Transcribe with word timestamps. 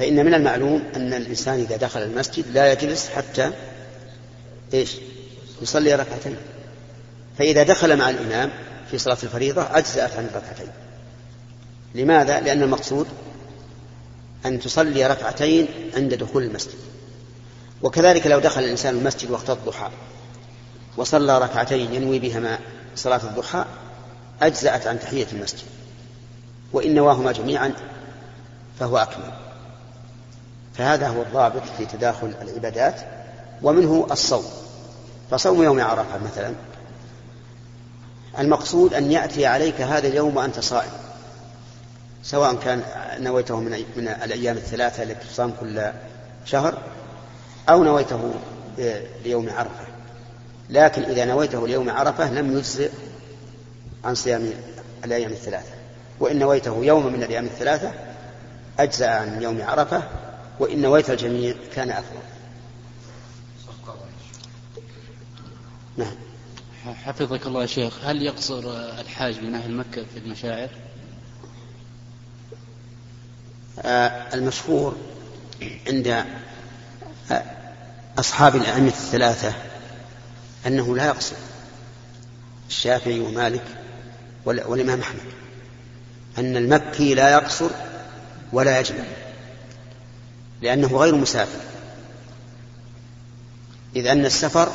فإن 0.00 0.24
من 0.24 0.34
المعلوم 0.34 0.82
أن 0.96 1.14
الإنسان 1.14 1.60
إذا 1.60 1.76
دخل 1.76 2.02
المسجد 2.02 2.44
لا 2.48 2.72
يجلس 2.72 3.08
حتى 3.08 3.50
إيش؟ 4.74 4.96
يصلي 5.62 5.94
ركعتين. 5.94 6.36
فإذا 7.38 7.62
دخل 7.62 7.96
مع 7.96 8.10
الإمام 8.10 8.50
في 8.90 8.98
صلاة 8.98 9.18
الفريضة 9.22 9.62
أجزأت 9.62 10.16
عن 10.16 10.24
الركعتين. 10.24 10.68
لماذا؟ 11.94 12.40
لأن 12.40 12.62
المقصود 12.62 13.06
أن 14.46 14.60
تصلي 14.60 15.06
ركعتين 15.06 15.68
عند 15.96 16.14
دخول 16.14 16.42
المسجد. 16.42 16.78
وكذلك 17.82 18.26
لو 18.26 18.38
دخل 18.38 18.64
الإنسان 18.64 18.98
المسجد 18.98 19.30
وقت 19.30 19.50
الضحى 19.50 19.90
وصلى 20.96 21.38
ركعتين 21.38 21.94
ينوي 21.94 22.18
بهما 22.18 22.58
صلاة 22.96 23.20
الضحى 23.24 23.64
أجزأت 24.42 24.86
عن 24.86 25.00
تحية 25.00 25.26
المسجد. 25.32 25.66
وإن 26.72 26.94
نواهما 26.94 27.32
جميعا 27.32 27.72
فهو 28.78 28.98
أكمل. 28.98 29.49
فهذا 30.80 31.08
هو 31.08 31.22
الضابط 31.22 31.62
في 31.78 31.86
تداخل 31.86 32.32
العبادات 32.42 32.94
ومنه 33.62 34.06
الصوم. 34.10 34.44
فصوم 35.30 35.62
يوم 35.62 35.80
عرفة 35.80 36.18
مثلا. 36.24 36.54
المقصود 38.38 38.94
أن 38.94 39.12
يأتي 39.12 39.46
عليك 39.46 39.80
هذا 39.80 40.08
اليوم 40.08 40.36
وأنت 40.36 40.60
صائم. 40.60 40.90
سواء 42.22 42.54
كان 42.54 42.82
نويته 43.18 43.60
من 43.60 43.70
من 43.96 44.08
الأيام 44.08 44.56
الثلاثة 44.56 45.02
التي 45.02 45.28
تصام 45.28 45.52
كل 45.60 45.90
شهر 46.44 46.78
أو 47.68 47.84
نويته 47.84 48.34
ليوم 49.24 49.50
عرفة. 49.50 49.84
لكن 50.70 51.02
إذا 51.02 51.24
نويته 51.24 51.68
ليوم 51.68 51.90
عرفة 51.90 52.30
لم 52.30 52.56
يجزئ 52.58 52.90
عن 54.04 54.14
صيام 54.14 54.50
الأيام 55.04 55.30
الثلاثة. 55.30 55.72
وإن 56.20 56.38
نويته 56.38 56.84
يوم 56.84 57.06
من 57.06 57.22
الأيام 57.22 57.44
الثلاثة 57.44 57.90
أجزأ 58.78 59.08
عن 59.10 59.42
يوم 59.42 59.62
عرفة 59.62 60.02
وإن 60.60 60.82
نويت 60.82 61.10
الجميع 61.10 61.54
كان 61.74 61.90
أفضل. 61.90 62.20
نعم. 65.96 66.14
حفظك 67.04 67.46
الله 67.46 67.60
يا 67.60 67.66
شيخ 67.66 68.04
هل 68.04 68.22
يقصر 68.22 68.62
الحاج 69.00 69.40
من 69.40 69.54
أهل 69.54 69.74
مكة 69.74 70.04
في 70.14 70.18
المشاعر؟ 70.18 70.68
آه 73.78 74.34
المشهور 74.34 74.96
عند 75.88 76.24
أصحاب 78.18 78.56
الأئمة 78.56 78.88
الثلاثة 78.88 79.54
أنه 80.66 80.96
لا 80.96 81.06
يقصر 81.06 81.36
الشافعي 82.68 83.20
ومالك 83.20 83.64
والإمام 84.44 85.00
أحمد 85.00 85.20
أن 86.38 86.56
المكي 86.56 87.14
لا 87.14 87.32
يقصر 87.32 87.70
ولا 88.52 88.80
يجمع. 88.80 89.04
لأنه 90.62 90.96
غير 90.96 91.14
مسافر. 91.14 91.60
إذ 93.96 94.06
أن 94.06 94.24
السفر 94.24 94.68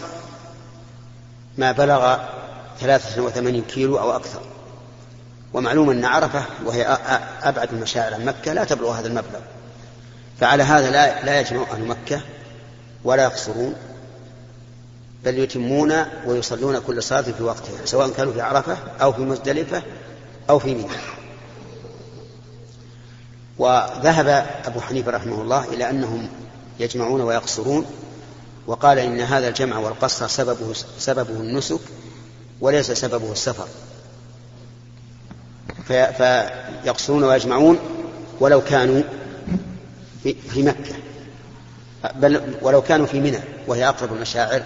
ما 1.58 1.72
بلغ 1.72 2.17
ثلاثة 2.80 3.22
وثمانين 3.22 3.64
كيلو 3.64 4.00
أو 4.00 4.16
أكثر. 4.16 4.41
ومعلوم 5.53 5.89
أن 5.89 6.06
عرفة 6.06 6.45
وهي 6.66 6.83
أبعد 7.44 7.73
المشاعر 7.73 8.13
عن 8.13 8.25
مكة 8.25 8.53
لا 8.53 8.63
تبلغ 8.63 8.91
هذا 8.91 9.08
المبلغ. 9.08 9.39
فعلى 10.39 10.63
هذا 10.63 10.91
لا, 10.91 11.25
لا 11.25 11.39
يجمع 11.39 11.61
أهل 11.72 11.86
مكة 11.86 12.22
ولا 13.03 13.23
يقصرون 13.23 13.75
بل 15.25 15.39
يتمون 15.39 16.06
ويصلون 16.25 16.80
كل 16.80 17.03
صلاة 17.03 17.22
في 17.22 17.44
وقتها 17.44 17.86
سواء 17.86 18.09
كانوا 18.09 18.33
في 18.33 18.41
عرفة 18.41 18.78
أو 19.02 19.13
في 19.13 19.22
مزدلفة 19.22 19.83
أو 20.50 20.59
في 20.59 20.73
منى 20.73 21.14
وذهب 23.57 24.27
أبو 24.66 24.81
حنيفة 24.81 25.11
رحمه 25.11 25.41
الله 25.41 25.63
إلى 25.73 25.89
أنهم 25.89 26.29
يجمعون 26.79 27.21
ويقصرون 27.21 27.85
وقال 28.67 28.99
إن 28.99 29.19
هذا 29.19 29.47
الجمع 29.47 29.77
والقصر 29.77 30.27
سببه 30.27 30.73
سببه 30.99 31.33
النسك 31.33 31.79
وليس 32.61 32.91
سببه 32.91 33.31
السفر. 33.31 33.67
فيقصرون 35.88 37.23
ويجمعون 37.23 37.79
ولو 38.39 38.61
كانوا 38.61 39.01
في 40.23 40.63
مكة. 40.63 40.95
بل 42.15 42.55
ولو 42.61 42.81
كانوا 42.81 43.05
في 43.05 43.19
منى 43.19 43.39
وهي 43.67 43.88
أقرب 43.88 44.13
المشاعر 44.13 44.63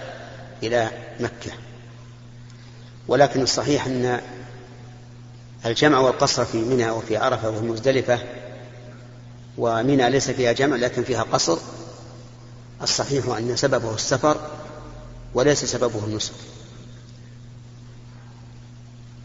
إلى 0.62 0.90
مكة. 1.20 1.52
ولكن 3.08 3.42
الصحيح 3.42 3.86
أن 3.86 4.20
الجمع 5.66 5.98
والقصر 5.98 6.44
في 6.44 6.58
منى 6.58 6.90
وفي 6.90 7.16
عرفة 7.16 7.50
وفي 7.50 7.64
مزدلفة 7.64 8.18
ومنى 9.60 10.10
ليس 10.10 10.30
فيها 10.30 10.52
جمع 10.52 10.76
لكن 10.76 11.04
فيها 11.04 11.22
قصر 11.22 11.58
الصحيح 12.82 13.26
أن 13.26 13.56
سببه 13.56 13.94
السفر 13.94 14.36
وليس 15.34 15.64
سببه 15.64 16.04
النسك. 16.04 16.32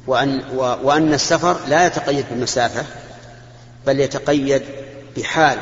وأن, 0.08 0.42
وأن 0.58 1.14
السفر 1.14 1.58
لا 1.68 1.86
يتقيد 1.86 2.26
بالمسافة 2.30 2.86
بل 3.86 4.00
يتقيد 4.00 4.64
بحال 5.18 5.60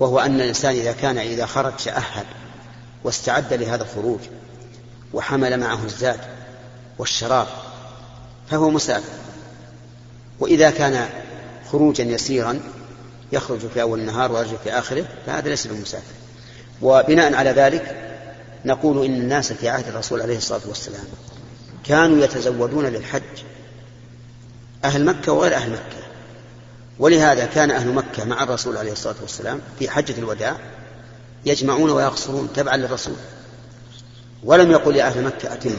وهو 0.00 0.18
أن 0.18 0.40
الإنسان 0.40 0.74
إذا 0.74 0.92
كان 0.92 1.18
إذا 1.18 1.46
خرج 1.46 1.76
تأهل 1.76 2.24
واستعد 3.04 3.52
لهذا 3.52 3.82
الخروج 3.82 4.20
وحمل 5.12 5.60
معه 5.60 5.84
الزاد 5.84 6.20
والشراب 6.98 7.46
فهو 8.50 8.70
مسافر. 8.70 9.12
وإذا 10.40 10.70
كان 10.70 11.08
خروجا 11.74 12.04
يسيرا 12.04 12.60
يخرج 13.32 13.58
في 13.58 13.82
أول 13.82 14.00
النهار 14.00 14.32
ويرجع 14.32 14.56
في 14.64 14.70
آخره 14.70 15.06
فهذا 15.26 15.48
ليس 15.48 15.66
بمسافر. 15.66 16.12
وبناء 16.82 17.34
على 17.34 17.50
ذلك 17.50 17.96
نقول 18.64 19.04
إن 19.04 19.14
الناس 19.14 19.52
في 19.52 19.68
عهد 19.68 19.88
الرسول 19.88 20.22
عليه 20.22 20.36
الصلاة 20.36 20.60
والسلام 20.68 21.04
كانوا 21.84 22.24
يتزودون 22.24 22.86
للحج. 22.86 23.22
أهل 24.84 25.04
مكة 25.04 25.32
وغير 25.32 25.54
أهل 25.54 25.70
مكة. 25.70 26.04
ولهذا 26.98 27.46
كان 27.46 27.70
أهل 27.70 27.92
مكة 27.92 28.24
مع 28.24 28.42
الرسول 28.42 28.76
عليه 28.76 28.92
الصلاة 28.92 29.16
والسلام 29.22 29.60
في 29.78 29.90
حجة 29.90 30.18
الوداع 30.18 30.56
يجمعون 31.46 31.90
ويقصرون 31.90 32.48
تبعا 32.54 32.76
للرسول. 32.76 33.16
ولم 34.44 34.70
يقل 34.70 34.96
يا 34.96 35.04
أهل 35.04 35.24
مكة 35.24 35.52
أتموا. 35.52 35.76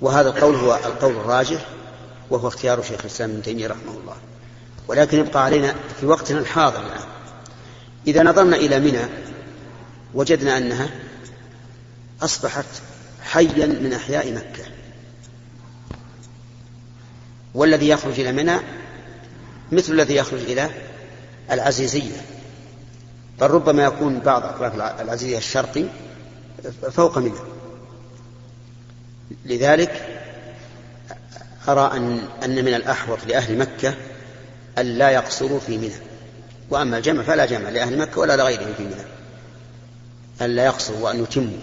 وهذا 0.00 0.28
القول 0.28 0.54
هو 0.54 0.74
القول 0.74 1.12
الراجح. 1.12 1.66
وهو 2.32 2.48
اختيار 2.48 2.82
شيخ 2.82 3.00
الإسلام 3.00 3.30
ابن 3.30 3.42
تيمية 3.42 3.66
رحمه 3.66 3.92
الله. 3.92 4.16
ولكن 4.88 5.18
يبقى 5.18 5.44
علينا 5.44 5.74
في 6.00 6.06
وقتنا 6.06 6.38
الحاضر 6.38 6.86
الآن. 6.86 7.08
إذا 8.06 8.22
نظرنا 8.22 8.56
إلى 8.56 8.80
منى 8.80 9.04
وجدنا 10.14 10.58
أنها 10.58 10.90
أصبحت 12.22 12.64
حيا 13.22 13.66
من 13.66 13.92
أحياء 13.92 14.32
مكة. 14.32 14.64
والذي 17.54 17.88
يخرج 17.88 18.20
إلى 18.20 18.32
منى 18.32 18.58
مثل 19.72 19.92
الذي 19.92 20.14
يخرج 20.14 20.40
إلى 20.40 20.70
العزيزية. 21.50 22.20
بل 23.40 23.50
ربما 23.50 23.84
يكون 23.84 24.18
بعض 24.20 24.44
أطراف 24.44 24.74
العزيزية 25.00 25.38
الشرقي 25.38 25.84
فوق 26.92 27.18
منى. 27.18 27.32
لذلك 29.44 30.11
أرى 31.68 31.96
أن 31.96 32.20
أن 32.44 32.64
من 32.64 32.74
الأحوط 32.74 33.18
لأهل 33.26 33.58
مكة 33.58 33.94
أن 34.78 34.86
لا 34.86 35.10
يقصروا 35.10 35.60
في 35.60 35.78
منى. 35.78 35.94
وأما 36.70 36.98
الجمع 36.98 37.22
فلا 37.22 37.46
جمع 37.46 37.68
لأهل 37.68 37.98
مكة 37.98 38.20
ولا 38.20 38.36
لغيرهم 38.36 38.74
في 38.76 38.82
منى. 38.82 39.04
أن 40.40 40.56
لا 40.56 40.64
يقصروا 40.64 41.00
وأن 41.00 41.22
يتموا. 41.22 41.58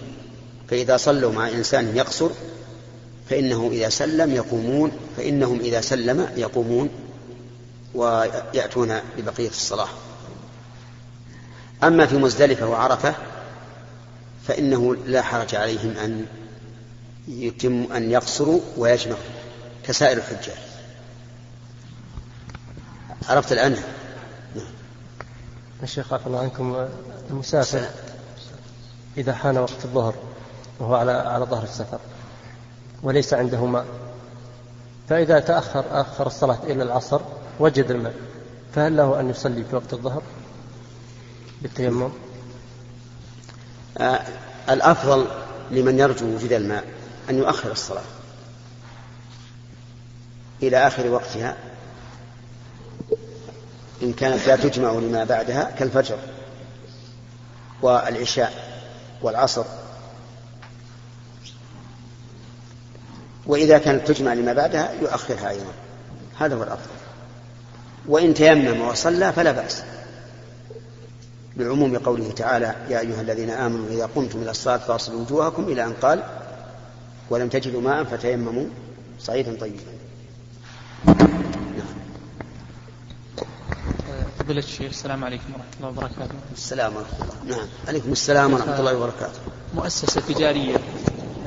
فإذا 0.70 0.98
صلوا 0.98 1.32
مع 1.32 1.48
إنسان 1.48 1.98
يقصر 1.98 2.30
فإنه 3.30 3.70
إذا 3.72 3.90
سلم 3.90 4.36
يقومون 4.36 4.92
فإنهم 5.18 5.60
إذا 5.60 5.82
سلم 5.82 6.30
يقومون 6.38 6.90
ويأتون 7.96 9.00
ببقية 9.18 9.50
الصلاة. 9.50 9.90
أما 11.84 12.06
في 12.06 12.18
مزدلفة 12.18 12.68
وعرفة 12.68 13.14
فإنه 14.48 14.96
لا 15.06 15.22
حرج 15.22 15.56
عليهم 15.56 15.94
أن 16.04 16.26
يتم 17.28 17.88
أن 17.96 18.12
يقصروا 18.12 18.62
ويجمعوا. 18.78 19.39
كسائر 19.90 20.18
الحجاج. 20.18 20.58
عرفت 23.30 23.52
الآن 23.52 23.78
الشيخ 25.84 26.14
عفى 26.14 26.28
الله 26.28 26.40
عنكم 26.40 26.88
المسافر 27.30 27.86
إذا 29.18 29.34
حان 29.34 29.58
وقت 29.58 29.86
الظهر 29.86 30.16
وهو 30.80 30.96
على 30.96 31.12
على 31.12 31.46
ظهر 31.46 31.64
السفر 31.64 32.00
وليس 33.04 33.34
عنده 33.34 33.66
ماء 33.66 33.86
فإذا 35.10 35.40
تأخر 35.40 35.86
أخر 35.92 36.28
الصلاة 36.28 36.60
إلى 36.64 36.84
العصر 36.84 37.22
وجد 37.60 37.92
الماء 37.92 38.14
فهل 38.76 38.98
له 38.98 39.20
أن 39.20 39.30
يصلي 39.30 39.64
في 39.64 39.76
وقت 39.76 39.94
الظهر 39.94 40.22
بالتيمم؟ 41.62 42.12
آه 43.98 44.22
الأفضل 44.70 45.28
لمن 45.72 46.00
يرجو 46.00 46.26
وجود 46.26 46.52
الماء 46.52 46.84
أن 47.30 47.38
يؤخر 47.38 47.72
الصلاة. 47.72 48.19
إلى 50.64 50.88
آخر 50.88 51.08
وقتها. 51.08 51.58
إن 54.04 54.14
كانت 54.14 54.48
لا 54.48 54.56
تجمع 54.56 54.92
لما 54.92 55.24
بعدها 55.24 55.72
كالفجر 55.80 56.18
والعشاء 57.82 58.54
والعصر. 59.22 59.66
وإذا 63.46 63.78
كانت 63.78 64.08
تجمع 64.08 64.34
لما 64.34 64.54
بعدها 64.54 64.92
يؤخرها 65.02 65.50
أيضا. 65.50 65.74
هذا 66.38 66.56
هو 66.56 66.64
الأفضل. 66.64 66.92
وإن 68.08 68.34
تيمم 68.34 68.82
وصلى 68.82 69.34
فلا 69.34 69.52
بأس. 69.52 69.84
لعموم 71.58 71.98
قوله 71.98 72.32
تعالى 72.32 72.76
يا 72.90 73.00
أيها 73.00 73.22
الذين 73.22 73.50
آمنوا 73.50 73.88
إذا 73.90 74.10
قمتم 74.16 74.42
إلى 74.42 74.52
الصلاة 74.52 74.78
فاصلوا 74.78 75.22
وجوهكم 75.22 75.64
إلى 75.64 75.86
أن 75.86 75.94
قال 75.94 76.24
ولم 77.30 77.50
تجدوا 77.50 77.82
ماء 77.82 78.04
فتيمموا 78.04 78.66
صعيدا 79.20 79.58
طيبا. 79.60 79.99
فضيلة 84.40 84.60
الشيخ 84.60 84.90
السلام 84.90 85.24
عليكم 85.24 85.54
ورحمة 85.54 85.74
الله 85.78 85.90
وبركاته. 85.90 86.36
السلام 86.54 86.96
ورحمة 86.96 87.22
الله، 87.22 87.58
نعم، 87.58 87.68
عليكم 87.88 88.12
السلام 88.12 88.54
ورحمة 88.54 88.80
الله 88.80 88.98
وبركاته. 88.98 89.40
مؤسسة 89.76 90.22
تجارية 90.22 90.76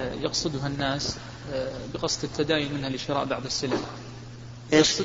آه، 0.00 0.14
يقصدها 0.14 0.66
الناس 0.66 1.16
آه، 1.52 1.72
بقصد 1.94 2.24
التداين 2.24 2.74
منها 2.74 2.88
لشراء 2.88 3.24
بعض 3.24 3.44
السلع. 3.44 3.76
إيش؟ 4.72 5.02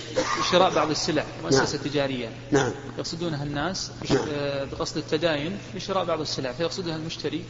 شراء 0.51 0.75
بعض 0.75 0.89
السلع 0.89 1.23
مؤسسة 1.43 1.77
نعم. 1.77 1.87
تجارية 1.87 2.29
نعم 2.51 2.71
يقصدونها 2.97 3.43
الناس 3.43 3.91
نعم. 4.09 4.25
آه، 4.29 4.63
بقصد 4.63 4.97
التداين 4.97 5.57
لشراء 5.75 6.05
بعض 6.05 6.21
السلع 6.21 6.51
فيقصدها 6.51 6.95
المشتري 6.95 7.43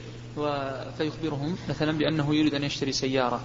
فيخبرهم 0.98 1.58
مثلا 1.70 1.98
بأنه 1.98 2.36
يريد 2.36 2.54
أن 2.54 2.64
يشتري 2.64 2.92
سيارة 2.92 3.42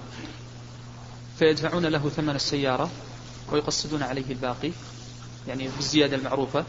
فيدفعون 1.39 1.87
له 1.87 2.09
ثمن 2.09 2.35
السيارة 2.37 2.91
ويقصدون 3.53 4.03
عليه 4.03 4.31
الباقي 4.31 4.71
يعني 5.49 5.69
بالزيادة 5.77 6.17
المعروفة. 6.17 6.65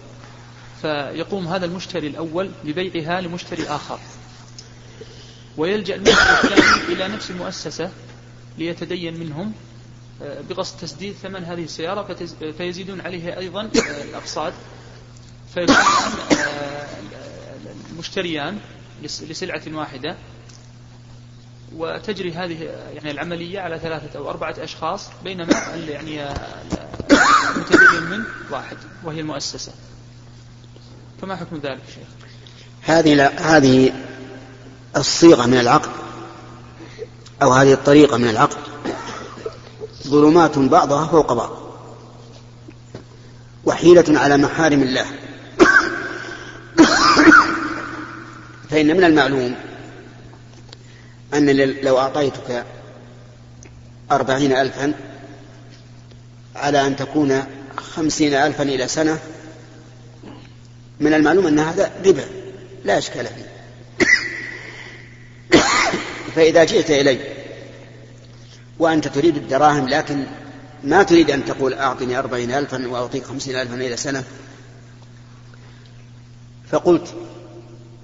فيقوم 0.82 1.48
هذا 1.48 1.66
المشتري 1.66 2.08
الأول 2.08 2.52
ببيعها 2.64 3.22
لمشتري 3.22 3.68
آخر. 3.68 4.00
ويلجأ 5.58 5.96
المشتري 5.96 6.34
الثاني 6.44 6.94
إلى 6.94 7.08
نفس 7.08 7.32
المؤسسة 7.32 7.92
ليتدين 8.58 9.20
منهم 9.20 9.54
آه، 10.22 10.42
بقصد 10.50 10.80
تسديد 10.80 11.14
ثمن 11.14 11.44
هذه 11.44 11.64
السيارة 11.64 12.14
فيزيدون 12.58 13.02
عليه 13.02 13.38
أيضا 13.38 13.62
آه، 13.62 14.04
الأقساط. 14.04 14.54
فيكون 15.54 15.76
آه، 15.76 16.88
المشتريان 17.92 18.60
لسلعة 19.04 19.62
واحدة. 19.68 20.16
وتجري 21.78 22.34
هذه 22.34 22.64
يعني 22.94 23.12
العملية 23.12 23.60
على 23.60 23.80
ثلاثة 23.80 24.20
أو 24.20 24.30
أربعة 24.30 24.56
أشخاص 24.60 25.10
بينما 25.24 25.54
يعني 25.88 26.24
المتدين 27.56 28.04
منه 28.10 28.26
واحد 28.52 28.78
وهي 29.04 29.20
المؤسسة 29.20 29.72
فما 31.22 31.36
حكم 31.36 31.56
ذلك 31.56 31.82
شيخ؟ 31.96 32.08
هذه 32.82 33.28
هذه 33.28 33.94
الصيغة 34.98 35.46
من 35.46 35.60
العقد 35.60 35.92
أو 37.42 37.52
هذه 37.52 37.74
الطريقة 37.74 38.18
من 38.18 38.30
العقد 38.30 38.58
ظلمات 40.08 40.60
بعضها 40.60 41.08
فوق 41.08 41.34
بعض 41.34 41.52
وحيلة 43.66 44.20
على 44.20 44.38
محارم 44.38 44.82
الله 44.82 45.06
فإن 48.70 48.98
من 48.98 49.04
المعلوم 49.04 49.56
أن 51.34 51.50
لو 51.82 52.00
أعطيتك 52.00 52.66
أربعين 54.12 54.56
ألفا 54.56 54.94
على 56.56 56.88
أن 56.88 56.96
تكون 56.96 57.44
خمسين 57.78 58.34
ألفا 58.34 58.64
إلى 58.64 58.88
سنة 58.88 59.20
من 61.00 61.14
المعلوم 61.14 61.48
أن 61.48 61.60
هذا 61.60 61.92
ربا 62.06 62.26
لا 62.86 62.98
إشكال 62.98 63.26
فيه. 63.26 63.54
فإذا 66.36 66.64
جئت 66.64 66.92
إلي 66.92 67.20
وأنت 68.80 69.08
تريد 69.08 69.38
الدراهم 69.38 69.90
لكن 69.90 70.26
ما 70.84 71.04
تريد 71.04 71.32
أن 71.32 71.46
تقول 71.46 71.74
أعطني 71.74 72.20
أربعين 72.20 72.52
ألفا 72.52 72.88
وأعطيك 72.88 73.24
خمسين 73.24 73.56
ألفا 73.56 73.76
إلى 73.76 73.98
سنة 73.98 74.24
فقلت 76.72 77.14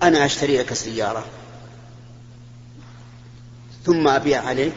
أنا 0.03 0.25
أشتري 0.25 0.57
لك 0.57 0.71
السيارة 0.71 1.25
ثم 3.89 4.07
أبيع 4.07 4.41
عليك 4.41 4.73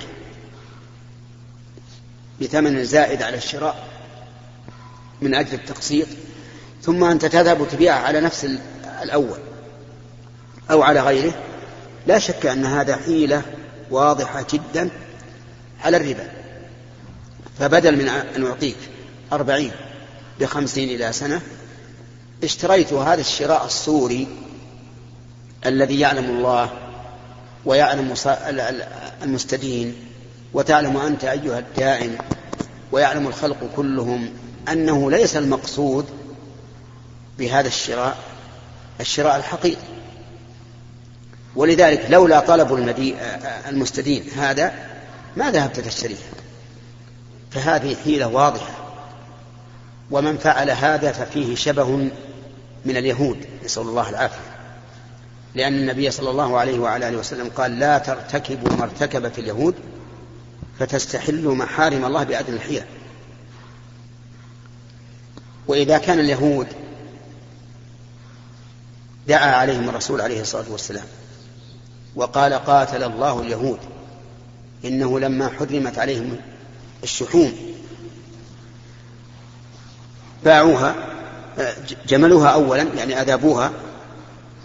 بثمن 2.40 2.84
زائد 2.84 3.22
على 3.22 3.36
الشراء 3.36 3.88
من 5.22 5.34
أجل 5.34 5.54
التقسيط 5.54 6.06
ثم 6.82 7.04
أنت 7.04 7.26
تذهب 7.26 7.60
وتبيعها 7.60 8.00
على 8.00 8.20
نفس 8.20 8.46
الأول 9.02 9.38
أو 10.70 10.82
على 10.82 11.00
غيره. 11.00 11.32
لا 12.06 12.18
شك 12.18 12.46
أن 12.46 12.64
هذا 12.64 12.96
حيلة 12.96 13.42
واضحة 13.90 14.46
جدا 14.52 14.90
على 15.84 15.96
الربا. 15.96 16.32
فبدل 17.58 17.96
من 17.96 18.08
أن 18.08 18.46
أعطيك 18.46 18.76
أربعين 19.32 19.72
بخمسين 20.40 20.88
إلى 20.88 21.12
سنة 21.12 21.40
اشتريت 22.44 22.92
هذا 22.92 23.20
الشراء 23.20 23.64
الصوري 23.64 24.26
الذي 25.66 26.00
يعلم 26.00 26.24
الله 26.24 26.81
ويعلم 27.64 28.14
المستدين 29.22 29.94
وتعلم 30.52 30.96
أنت 30.96 31.24
أيها 31.24 31.58
الدائن 31.58 32.18
ويعلم 32.92 33.26
الخلق 33.26 33.70
كلهم 33.76 34.30
أنه 34.68 35.10
ليس 35.10 35.36
المقصود 35.36 36.06
بهذا 37.38 37.68
الشراء 37.68 38.16
الشراء 39.00 39.36
الحقيقي. 39.36 39.82
ولذلك 41.56 42.06
لولا 42.10 42.40
طلب 42.40 42.94
المستدين 43.68 44.30
هذا 44.36 44.72
ما 45.36 45.50
ذهبت 45.50 45.80
تشتريه 45.80 46.16
فهذه 47.50 47.96
حيلة 48.04 48.26
واضحة. 48.26 48.70
ومن 50.10 50.38
فعل 50.38 50.70
هذا 50.70 51.12
ففيه 51.12 51.54
شبه 51.54 51.88
من 52.84 52.96
اليهود 52.96 53.46
نسأل 53.64 53.82
الله 53.82 54.10
العافية. 54.10 54.51
لأن 55.54 55.74
النبي 55.74 56.10
صلى 56.10 56.30
الله 56.30 56.58
عليه 56.58 56.78
وعلى 56.78 57.08
آله 57.08 57.18
وسلم 57.18 57.48
قال 57.48 57.78
لا 57.78 57.98
ترتكبوا 57.98 58.76
ما 58.76 58.84
ارتكبت 58.84 59.38
اليهود 59.38 59.74
فتستحلوا 60.78 61.54
محارم 61.54 62.04
الله 62.04 62.24
بأدنى 62.24 62.56
الحيل 62.56 62.82
وإذا 65.68 65.98
كان 65.98 66.18
اليهود 66.20 66.66
دعا 69.28 69.54
عليهم 69.54 69.88
الرسول 69.88 70.20
عليه 70.20 70.40
الصلاة 70.40 70.70
والسلام 70.70 71.04
وقال 72.14 72.54
قاتل 72.54 73.02
الله 73.02 73.40
اليهود 73.40 73.78
إنه 74.84 75.20
لما 75.20 75.48
حرمت 75.48 75.98
عليهم 75.98 76.36
الشحوم 77.02 77.52
باعوها 80.44 80.94
جملوها 82.06 82.48
أولا 82.48 82.82
يعني 82.82 83.20
أذابوها 83.20 83.72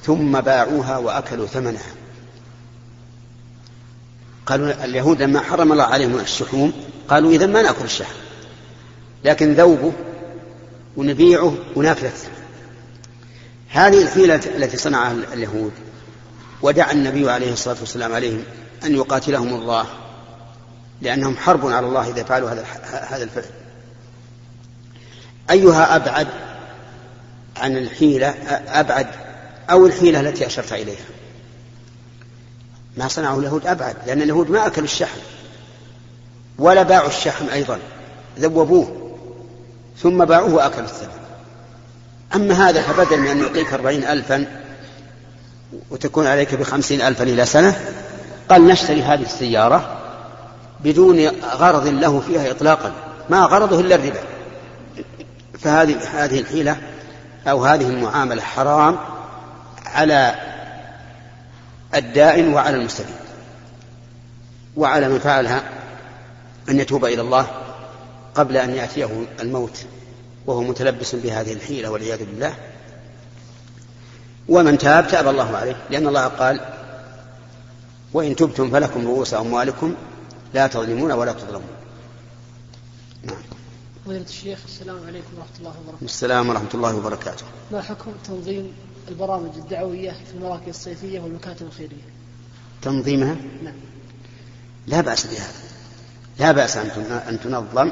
ثم 0.04 0.42
باعوها 0.42 0.98
وأكلوا 0.98 1.48
ثمنها. 1.48 1.92
قالوا 4.46 4.86
اليهود 4.86 5.22
لما 5.22 5.42
حرم 5.42 5.72
الله 5.72 5.84
عليهم 5.84 6.20
الشحوم 6.20 6.74
قالوا 7.08 7.32
إذا 7.32 7.46
ما 7.46 7.62
نأكل 7.62 7.86
الشحم. 7.86 8.16
لكن 9.24 9.54
ذوبه 9.54 9.94
ونبيعه 10.98 11.54
وناكل 11.76 12.08
هذه 13.70 14.02
الحيلة 14.02 14.36
التي 14.36 14.78
صنعها 14.78 15.16
اليهود 15.34 15.72
ودعا 16.62 16.92
النبي 16.92 17.32
عليه 17.32 17.54
الصلاة 17.54 17.78
والسلام 17.80 18.14
عليهم 18.14 18.44
أن 18.86 18.96
يقاتلهم 18.96 19.54
الله 19.54 19.86
لأنهم 21.02 21.38
حرب 21.38 21.68
على 21.68 21.88
الله 21.88 22.10
إذا 22.10 22.24
فعلوا 22.24 22.50
هذا 22.50 22.66
هذا 23.10 23.24
الفعل. 23.24 23.46
أيها 25.52 25.96
أبعد 25.96 26.28
عن 27.58 27.78
الحيلة 27.78 28.28
أبعد 28.68 29.08
أو 29.70 29.86
الحيلة 29.86 30.20
التي 30.20 30.46
أشرت 30.46 30.74
إليها. 30.74 31.06
ما 32.98 33.08
صنعه 33.08 33.40
اليهود 33.40 33.68
أبعد 33.68 33.96
لأن 34.08 34.22
اليهود 34.22 34.52
ما 34.52 34.68
أكلوا 34.68 34.86
الشحم 34.86 35.20
ولا 36.60 36.84
باعوا 36.84 37.08
الشحم 37.08 37.50
أيضا 37.50 37.80
ذوبوه 38.40 39.12
ثم 39.98 40.26
باعوه 40.26 40.54
وأكلوا 40.54 40.86
الثمن 40.86 41.10
أما 42.36 42.70
هذا 42.70 42.82
فبدل 42.82 43.20
من 43.20 43.28
أن 43.28 43.40
يعطيك 43.40 43.74
أربعين 43.74 44.04
ألفا 44.04 44.46
وتكون 45.92 46.28
عليك 46.28 46.56
بخمسين 46.56 47.02
ألفا 47.02 47.24
إلى 47.24 47.46
سنة 47.46 47.80
قال 48.50 48.68
نشتري 48.68 49.02
هذه 49.02 49.22
السيارة 49.22 49.98
بدون 50.84 51.28
غرض 51.44 51.88
له 51.88 52.20
فيها 52.20 52.52
إطلاقا 52.52 52.92
ما 53.30 53.40
غرضه 53.40 53.80
إلا 53.80 53.96
الربا. 53.96 54.20
فهذه 55.60 55.98
هذه 56.14 56.40
الحيلة 56.40 56.78
أو 57.48 57.66
هذه 57.66 57.90
المعاملة 57.90 58.42
حرام 58.42 58.98
على 59.88 60.36
الدائن 61.96 62.54
وعلى 62.54 62.76
المستفيد 62.78 63.16
وعلى 64.78 65.10
من 65.10 65.20
فعلها 65.20 65.64
أن 66.70 66.80
يتوب 66.80 67.06
إلى 67.06 67.22
الله 67.22 67.48
قبل 68.36 68.58
أن 68.58 68.76
يأتيه 68.76 69.26
الموت 69.40 69.86
وهو 70.46 70.62
متلبس 70.62 71.16
بهذه 71.16 71.54
الحيلة 71.54 71.90
والعياذ 71.90 72.26
بالله. 72.26 72.54
ومن 74.50 74.78
تاب 74.78 75.08
تاب 75.08 75.28
الله 75.28 75.58
عليه 75.58 75.76
لأن 75.90 76.08
الله 76.08 76.28
قال 76.28 76.60
وإن 78.14 78.36
تبتم 78.36 78.72
فلكم 78.72 79.08
رؤوس 79.08 79.34
أموالكم 79.34 79.96
لا 80.54 80.68
تظلمون 80.68 81.12
ولا 81.12 81.32
تظلمون. 81.32 81.70
نعم. 83.24 83.36
فضيلة 84.06 84.26
الشيخ 84.30 84.60
السلام 84.66 85.00
عليكم 85.08 85.28
ورحمة 85.38 85.58
الله 85.60 85.70
وبركاته. 85.70 86.06
السلام 86.06 86.50
ورحمة 86.50 86.70
الله 86.74 86.96
وبركاته. 86.96 87.46
ما 87.72 87.82
حكم 87.82 88.12
تنظيم 88.28 88.74
البرامج 89.10 89.56
الدعوية 89.56 90.12
في 90.12 90.34
المراكز 90.36 90.70
الصيفية 90.70 91.20
والمكاتب 91.20 91.66
الخيرية. 91.66 92.08
تنظيمها؟ 92.82 93.36
نعم. 93.64 93.74
لا 94.88 95.02
بأس 95.02 95.28
بها. 95.28 95.48
لا 96.40 96.52
بأس 96.52 96.78
أن 97.30 97.40
تنظم 97.44 97.92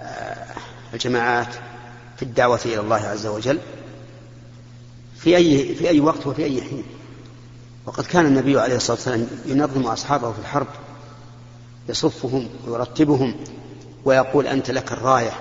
آه، 0.00 0.46
الجماعات 0.94 1.54
في 2.16 2.22
الدعوة 2.22 2.60
إلى 2.64 2.80
الله 2.80 2.96
عز 2.96 3.26
وجل 3.26 3.58
في 5.16 5.36
أي 5.36 5.74
في 5.74 5.88
أي 5.88 6.00
وقت 6.00 6.26
وفي 6.26 6.44
أي 6.44 6.62
حين. 6.62 6.84
وقد 7.86 8.04
كان 8.04 8.26
النبي 8.26 8.60
عليه 8.60 8.76
الصلاة 8.76 8.96
والسلام 8.96 9.26
ينظم 9.46 9.86
أصحابه 9.86 10.32
في 10.32 10.38
الحرب 10.38 10.66
يصفهم 11.88 12.48
ويرتبهم 12.66 13.34
ويقول 14.04 14.46
أنت 14.46 14.70
لك 14.70 14.92
الراية 14.92 15.32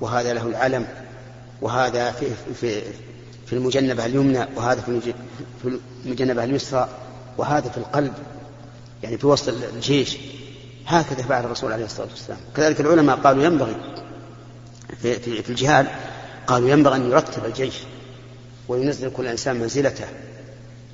وهذا 0.00 0.32
له 0.32 0.46
العلم 0.46 0.86
وهذا 1.62 2.10
في, 2.10 2.26
في, 2.54 2.82
في 3.50 3.56
المجنبة 3.56 4.06
اليمنى 4.06 4.46
وهذا 4.56 4.80
في 5.62 5.78
المجنبة 6.04 6.44
اليسرى 6.44 6.88
وهذا 7.38 7.68
في 7.68 7.78
القلب 7.78 8.12
يعني 9.02 9.18
في 9.18 9.26
وسط 9.26 9.48
الجيش. 9.48 10.16
هكذا 10.86 11.22
فعل 11.22 11.44
الرسول 11.44 11.72
عليه 11.72 11.84
الصلاة 11.84 12.06
والسلام. 12.10 12.38
كذلك 12.56 12.80
العلماء 12.80 13.16
قالوا 13.16 13.44
ينبغي 13.44 13.76
في, 15.02 15.42
في, 15.42 15.50
الجهاد 15.50 15.86
قالوا 16.46 16.68
ينبغي 16.68 16.96
أن 16.96 17.10
يرتب 17.10 17.44
الجيش 17.44 17.74
وينزل 18.68 19.10
كل 19.10 19.26
إنسان 19.26 19.56
منزلته 19.56 20.04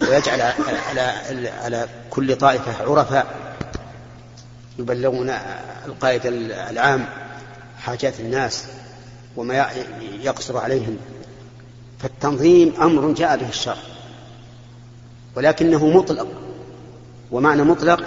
ويجعل 0.00 0.40
على, 0.88 1.48
على 1.48 1.88
كل 2.10 2.36
طائفة 2.36 2.90
عرفاء 2.90 3.26
يبلغون 4.78 5.30
القائد 5.86 6.20
العام 6.26 7.08
حاجات 7.78 8.20
الناس 8.20 8.64
وما 9.36 9.66
يقصر 10.22 10.58
عليهم. 10.58 10.98
فالتنظيم 11.98 12.72
أمر 12.82 13.12
جاء 13.12 13.36
به 13.36 13.48
الشرع 13.48 13.76
ولكنه 15.36 15.86
مطلق 15.86 16.26
ومعنى 17.32 17.62
مطلق 17.62 18.00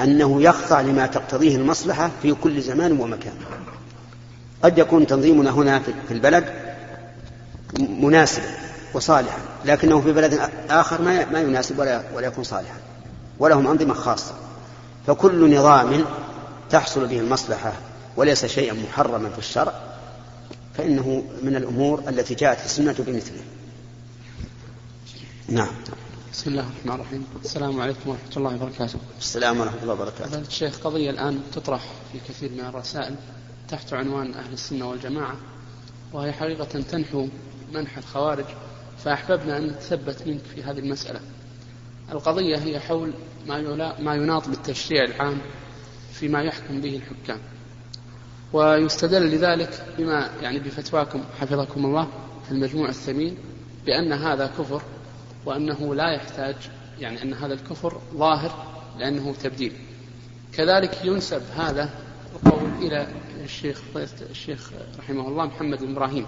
أنه 0.00 0.42
يخضع 0.42 0.80
لما 0.80 1.06
تقتضيه 1.06 1.56
المصلحة 1.56 2.10
في 2.22 2.32
كل 2.32 2.62
زمان 2.62 3.00
ومكان. 3.00 3.34
قد 4.62 4.78
يكون 4.78 5.06
تنظيمنا 5.06 5.50
هنا 5.50 5.78
في 5.78 6.14
البلد 6.14 6.44
مناسبا 7.80 8.46
وصالحا 8.94 9.38
لكنه 9.64 10.00
في 10.00 10.12
بلد 10.12 10.40
آخر 10.70 11.02
ما 11.02 11.40
يناسب 11.40 11.78
ولا, 11.78 12.02
ولا 12.14 12.26
يكون 12.26 12.44
صالحا 12.44 12.76
ولهم 13.38 13.66
أنظمة 13.66 13.94
خاصة. 13.94 14.34
فكل 15.06 15.56
نظام 15.56 16.04
تحصل 16.70 17.06
به 17.06 17.20
المصلحة 17.20 17.72
وليس 18.16 18.46
شيئا 18.46 18.74
محرما 18.74 19.28
في 19.28 19.38
الشرع. 19.38 19.89
فإنه 20.74 21.24
من 21.42 21.56
الأمور 21.56 22.08
التي 22.08 22.34
جاءت 22.34 22.64
السنة 22.64 22.96
بمثله. 22.98 23.42
نعم. 25.48 25.74
بسم 26.32 26.50
الله 26.50 26.62
الرحمن 26.62 26.94
الرحيم. 26.94 27.26
السلام 27.44 27.80
عليكم 27.80 28.10
ورحمة 28.10 28.36
الله 28.36 28.54
وبركاته. 28.54 28.98
السلام 29.18 29.60
ورحمة 29.60 29.82
الله 29.82 29.94
وبركاته. 29.94 30.38
الشيخ 30.38 30.78
قضية 30.78 31.10
الآن 31.10 31.40
تطرح 31.52 31.82
في 32.12 32.18
كثير 32.28 32.50
من 32.50 32.60
الرسائل 32.60 33.14
تحت 33.68 33.92
عنوان 33.92 34.34
أهل 34.34 34.52
السنة 34.52 34.90
والجماعة 34.90 35.36
وهي 36.12 36.32
حقيقة 36.32 36.64
تنحو 36.64 37.28
منح 37.72 37.98
الخوارج 37.98 38.44
فأحببنا 39.04 39.58
أن 39.58 39.66
نتثبت 39.66 40.22
منك 40.26 40.42
في 40.54 40.62
هذه 40.62 40.78
المسألة. 40.78 41.20
القضية 42.12 42.56
هي 42.56 42.80
حول 42.80 43.12
ما, 43.46 43.98
ما 44.00 44.14
يناط 44.14 44.48
بالتشريع 44.48 45.04
العام 45.04 45.40
فيما 46.12 46.42
يحكم 46.42 46.80
به 46.80 46.96
الحكام. 46.96 47.38
ويستدل 48.52 49.30
لذلك 49.30 49.84
بما 49.98 50.30
يعني 50.42 50.58
بفتواكم 50.58 51.24
حفظكم 51.40 51.86
الله 51.86 52.08
في 52.44 52.50
المجموع 52.52 52.88
الثمين 52.88 53.36
بأن 53.86 54.12
هذا 54.12 54.46
كفر 54.46 54.82
وأنه 55.46 55.94
لا 55.94 56.10
يحتاج 56.10 56.56
يعني 57.00 57.22
أن 57.22 57.34
هذا 57.34 57.54
الكفر 57.54 58.00
ظاهر 58.14 58.66
لأنه 58.98 59.34
تبديل. 59.42 59.72
كذلك 60.52 61.04
ينسب 61.04 61.42
هذا 61.56 61.90
القول 62.34 62.70
إلى 62.82 63.06
الشيخ 63.44 63.80
الشيخ 64.30 64.70
رحمه 64.98 65.28
الله 65.28 65.44
محمد 65.44 65.78
بن 65.78 65.92
إبراهيم. 65.92 66.26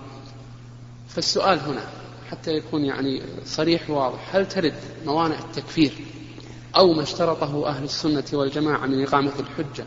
فالسؤال 1.09 1.59
هنا 1.59 1.83
حتى 2.31 2.51
يكون 2.51 2.85
يعني 2.85 3.23
صريح 3.45 3.91
وواضح 3.91 4.37
هل 4.37 4.49
ترد 4.49 4.75
موانع 5.07 5.39
التكفير 5.39 5.93
أو 6.77 6.93
ما 6.93 7.03
اشترطه 7.03 7.69
أهل 7.69 7.85
السنة 7.85 8.25
والجماعة 8.33 8.87
من 8.87 9.03
إقامة 9.03 9.33
الحجة 9.39 9.85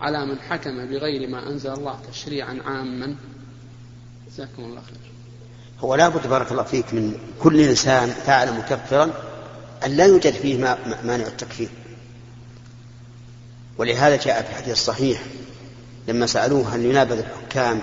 على 0.00 0.26
من 0.26 0.38
حكم 0.38 0.86
بغير 0.86 1.28
ما 1.28 1.48
أنزل 1.48 1.72
الله 1.72 1.98
تشريعا 2.12 2.58
عاما. 2.66 3.14
جزاكم 4.30 4.64
الله 4.64 4.80
خير 4.80 5.12
هو 5.80 5.94
لا 5.94 6.08
بد 6.08 6.26
بارك 6.26 6.52
الله 6.52 6.62
فيك 6.62 6.94
من 6.94 7.14
كل 7.42 7.60
إنسان 7.60 8.08
فعل 8.08 8.58
مكفرا 8.58 9.10
أن 9.86 9.90
لا 9.90 10.06
يوجد 10.06 10.32
فيه 10.32 10.76
مانع 11.04 11.26
التكفير. 11.26 11.68
ولهذا 13.78 14.16
جاء 14.16 14.42
في 14.42 14.50
الحديث 14.50 14.72
الصحيح 14.72 15.22
لما 16.08 16.26
سألوه 16.26 16.74
هل 16.74 16.84
ينابذ 16.84 17.18
الحكام 17.18 17.82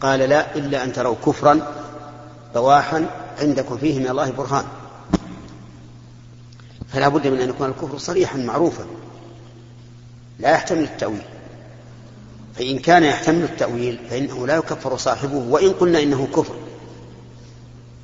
قال 0.00 0.20
لا 0.20 0.56
إلا 0.56 0.84
أن 0.84 0.92
تروا 0.92 1.16
كفرا 1.26 1.72
بواحا 2.54 3.06
عندكم 3.38 3.78
فيه 3.78 3.98
من 3.98 4.08
الله 4.08 4.30
برهان. 4.30 4.64
فلا 6.88 7.08
بد 7.08 7.26
من 7.26 7.40
أن 7.40 7.48
يكون 7.48 7.68
الكفر 7.68 7.98
صريحا 7.98 8.38
معروفا. 8.38 8.86
لا 10.42 10.50
يحتمل 10.50 10.84
التأويل. 10.84 11.22
فإن 12.54 12.78
كان 12.78 13.02
يحتمل 13.02 13.42
التأويل 13.42 13.98
فإنه 14.10 14.46
لا 14.46 14.56
يكفر 14.56 14.96
صاحبه 14.96 15.36
وإن 15.36 15.72
قلنا 15.72 16.02
إنه 16.02 16.28
كفر 16.36 16.54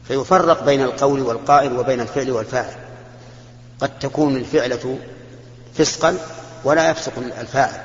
فيفرق 0.05 0.65
بين 0.65 0.83
القول 0.83 1.21
والقائل 1.21 1.79
وبين 1.79 2.01
الفعل 2.01 2.31
والفاعل. 2.31 2.75
قد 3.81 3.99
تكون 3.99 4.37
الفعلة 4.37 4.99
فسقا 5.75 6.17
ولا 6.65 6.91
يفسق 6.91 7.13
الفاعل 7.41 7.81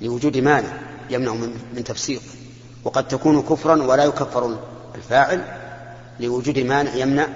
لوجود 0.00 0.36
مانع 0.36 0.72
يمنع 1.10 1.34
من 1.74 1.84
تفسيق. 1.84 2.22
وقد 2.84 3.08
تكون 3.08 3.42
كفرا 3.42 3.82
ولا 3.82 4.04
يكفر 4.04 4.58
الفاعل 4.94 5.44
لوجود 6.20 6.58
مانع 6.58 6.94
يمنع 6.94 7.26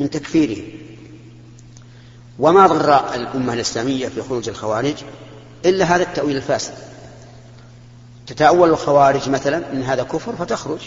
من 0.00 0.10
تكفيره. 0.10 0.62
وما 2.38 2.66
ضر 2.66 3.14
الأمة 3.14 3.52
الإسلامية 3.52 4.08
في 4.08 4.22
خروج 4.22 4.48
الخوارج؟ 4.48 4.94
إلا 5.66 5.84
هذا 5.84 6.02
التأويل 6.02 6.36
الفاسد. 6.36 6.74
تتأول 8.26 8.70
الخوارج 8.70 9.28
مثلا 9.28 9.72
أن 9.72 9.82
هذا 9.82 10.02
كفر 10.02 10.36
فتخرج. 10.36 10.80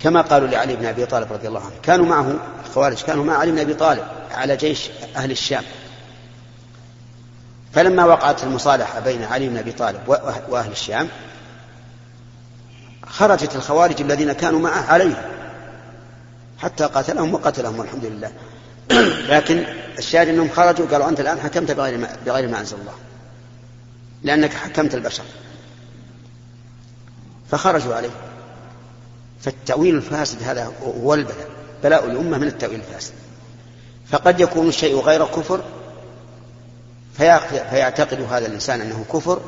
كما 0.00 0.20
قالوا 0.20 0.48
لعلي 0.48 0.76
بن 0.76 0.86
أبي 0.86 1.06
طالب 1.06 1.32
رضي 1.32 1.48
الله 1.48 1.60
عنه. 1.60 1.74
كانوا 1.82 2.06
معه 2.06 2.36
الخوارج 2.66 3.02
كانوا 3.02 3.24
مع 3.24 3.38
علي 3.38 3.50
بن 3.50 3.58
أبي 3.58 3.74
طالب 3.74 4.04
على 4.30 4.56
جيش 4.56 4.90
أهل 5.16 5.30
الشام. 5.30 5.64
فلما 7.72 8.04
وقعت 8.04 8.42
المصالحة 8.42 9.00
بين 9.00 9.24
علي 9.24 9.48
بن 9.48 9.56
أبي 9.56 9.72
طالب 9.72 10.08
وأهل 10.48 10.72
الشام 10.72 11.08
خرجت 13.06 13.56
الخوارج 13.56 14.00
الذين 14.00 14.32
كانوا 14.32 14.60
معه 14.60 14.92
عليه 14.92 15.30
حتى 16.58 16.84
قاتلهم 16.84 17.34
وقتلهم 17.34 17.78
والحمد 17.78 18.04
لله. 18.04 18.32
لكن 19.34 19.64
الشاهد 19.98 20.28
أنهم 20.28 20.48
خرجوا 20.48 20.86
قالوا 20.86 21.08
أنت 21.08 21.20
الآن 21.20 21.40
حكمت 21.40 21.70
بغير 21.70 21.98
ما, 21.98 22.08
بغير 22.26 22.48
ما 22.48 22.60
أنزل 22.60 22.76
الله. 22.76 22.92
لأنك 24.24 24.52
حكمت 24.52 24.94
البشر. 24.94 25.24
فخرجوا 27.50 27.94
عليه. 27.94 28.10
فالتأويل 29.40 29.94
الفاسد 29.96 30.42
هذا 30.42 30.72
هو 30.82 31.14
البلاء. 31.14 31.48
بلاء 31.82 32.06
الأمة 32.06 32.38
من 32.38 32.46
التأويل 32.46 32.80
الفاسد. 32.80 33.12
فقد 34.06 34.40
يكون 34.40 34.68
الشيء 34.68 35.00
غير 35.00 35.24
كفر 35.24 35.64
فيعتقد 37.70 38.20
هذا 38.30 38.46
الإنسان 38.46 38.80
أنه 38.80 39.04
كفر 39.12 39.40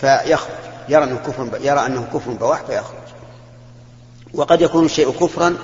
فيخرج. 0.00 0.54
يرى 0.88 1.04
أنه 1.04 1.16
كفر 1.16 1.48
يرى 1.60 1.86
أنه 1.86 2.08
كفر 2.14 2.30
بواح 2.30 2.62
فيخرج. 2.62 3.08
وقد 4.34 4.62
يكون 4.62 4.84
الشيء 4.84 5.10
كفرا 5.10 5.56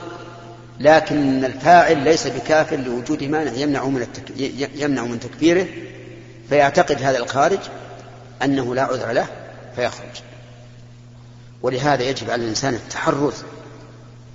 لكن 0.81 1.45
الفاعل 1.45 1.99
ليس 1.99 2.27
بكافر 2.27 2.77
لوجود 2.77 3.25
مانع 3.25 3.53
يمنع 3.53 3.85
من. 3.85 4.07
يمنع 4.75 5.03
من 5.03 5.21
تكفيره 5.21 5.67
فيعتقد 6.49 7.03
هذا 7.03 7.19
الخارج 7.19 7.59
أنه 8.43 8.75
لا 8.75 8.83
عذر 8.83 9.13
له 9.13 9.27
فيخرج. 9.77 10.23
ولهذا 11.63 12.03
يجب 12.03 12.31
على 12.31 12.43
الإنسان 12.43 12.75
التحرز 12.75 13.35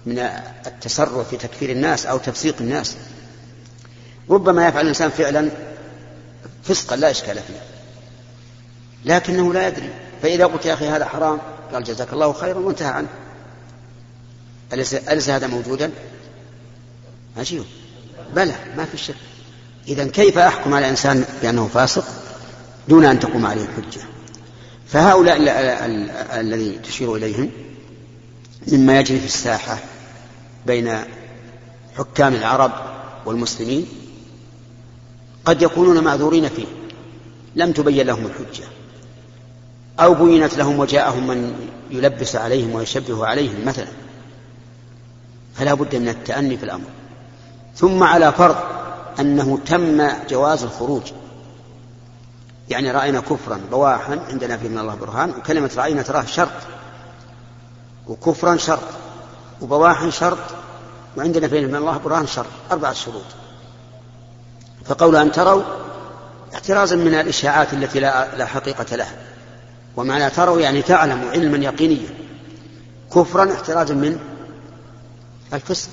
من 0.05 0.19
التسرع 0.67 1.23
في 1.23 1.37
تكفير 1.37 1.69
الناس 1.69 2.05
أو 2.05 2.17
تفسيق 2.17 2.55
الناس. 2.61 2.95
ربما 4.29 4.67
يفعل 4.67 4.81
الإنسان 4.81 5.09
فعلا 5.09 5.49
فسقا 6.63 6.95
لا 6.95 7.11
إشكال 7.11 7.35
فيه. 7.35 7.61
لكنه 9.05 9.53
لا 9.53 9.67
يدري. 9.67 9.89
فإذا 10.21 10.45
قلت 10.45 10.65
يا 10.65 10.73
أخي 10.73 10.87
هذا 10.87 11.05
حرام 11.05 11.39
قال 11.73 11.83
جزاك 11.83 12.13
الله 12.13 12.33
خيرا 12.33 12.59
وانتهى 12.59 12.87
عنه. 12.87 13.07
أليس, 14.73 14.93
أليس 14.93 15.29
هذا 15.29 15.47
موجودا؟ 15.47 15.91
عجيب 17.37 17.63
بلى 18.35 18.55
ما 18.77 18.85
في 18.85 18.97
شك. 18.97 19.15
إذا 19.87 20.07
كيف 20.07 20.37
أحكم 20.37 20.73
على 20.73 20.89
إنسان 20.89 21.25
بأنه 21.41 21.67
فاسق 21.67 22.05
دون 22.87 23.05
أن 23.05 23.19
تقوم 23.19 23.45
عليه 23.45 23.61
الحجة؟ 23.61 24.01
فهؤلاء 24.87 25.37
الذي 26.39 26.79
تشير 26.83 27.15
إليهم 27.15 27.51
مما 28.67 28.99
يجري 28.99 29.19
في 29.19 29.25
الساحة 29.25 29.77
بين 30.65 30.97
حكام 31.97 32.35
العرب 32.35 32.71
والمسلمين 33.25 33.87
قد 35.45 35.61
يكونون 35.61 36.03
معذورين 36.03 36.49
فيه. 36.49 36.65
لم 37.55 37.71
تبين 37.71 38.07
لهم 38.07 38.25
الحجة. 38.25 38.65
أو 39.99 40.13
بينت 40.13 40.57
لهم 40.57 40.79
وجاءهم 40.79 41.27
من 41.27 41.69
يلبس 41.91 42.35
عليهم 42.35 42.75
ويشبه 42.75 43.25
عليهم 43.25 43.65
مثلا. 43.65 43.87
فلا 45.55 45.73
بد 45.73 45.95
من 45.95 46.09
التأني 46.09 46.57
في 46.57 46.63
الأمر. 46.63 46.87
ثم 47.75 48.03
على 48.03 48.31
فرض 48.31 48.55
أنه 49.19 49.59
تم 49.65 50.07
جواز 50.29 50.63
الخروج. 50.63 51.11
يعني 52.69 52.91
رأينا 52.91 53.19
كفرا 53.19 53.61
بواحا 53.71 54.19
عندنا 54.29 54.57
فيه 54.57 54.69
من 54.69 54.79
الله 54.79 54.95
برهان 54.95 55.29
وكلمة 55.29 55.71
رأينا 55.77 56.01
تراه 56.01 56.25
شرط. 56.25 56.49
وكفرا 58.07 58.57
شرط 58.57 58.83
وبواحا 59.61 60.09
شرط 60.09 60.37
وعندنا 61.17 61.47
فيه 61.47 61.65
من 61.65 61.75
الله 61.75 61.97
برهان 61.97 62.27
شرط 62.27 62.45
أربعة 62.71 62.93
شروط. 62.93 63.25
فقول 64.85 65.15
أن 65.15 65.31
تروا 65.31 65.63
احترازا 66.53 66.95
من 66.95 67.13
الإشاعات 67.13 67.73
التي 67.73 67.99
لا, 67.99 68.35
لا 68.35 68.45
حقيقة 68.45 68.95
لها. 68.95 69.15
ومعنى 69.95 70.29
تروا 70.29 70.59
يعني 70.59 70.81
تعلموا 70.81 71.31
علما 71.31 71.57
يقينيا. 71.57 72.09
كفرا 73.15 73.53
احترازا 73.53 73.93
من 73.93 74.19
الفسق. 75.53 75.89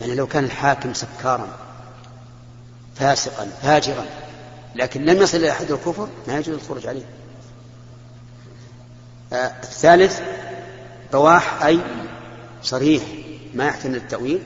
يعني 0.00 0.14
لو 0.14 0.26
كان 0.26 0.44
الحاكم 0.44 0.94
سكارا 0.94 1.48
فاسقا 2.98 3.50
فاجرا. 3.62 4.06
لكن 4.74 5.04
لم 5.04 5.22
يصل 5.22 5.38
إلى 5.38 5.52
حد 5.52 5.70
الكفر 5.70 6.08
ما 6.28 6.38
يجوز 6.38 6.54
الخروج 6.54 6.86
عليه. 6.86 7.04
آه 9.32 9.52
الثالث 9.62 10.20
بواح 11.12 11.62
أي 11.62 11.80
صريح 12.62 13.02
ما 13.54 13.66
يحتمل 13.66 13.96
التأويل. 13.96 14.42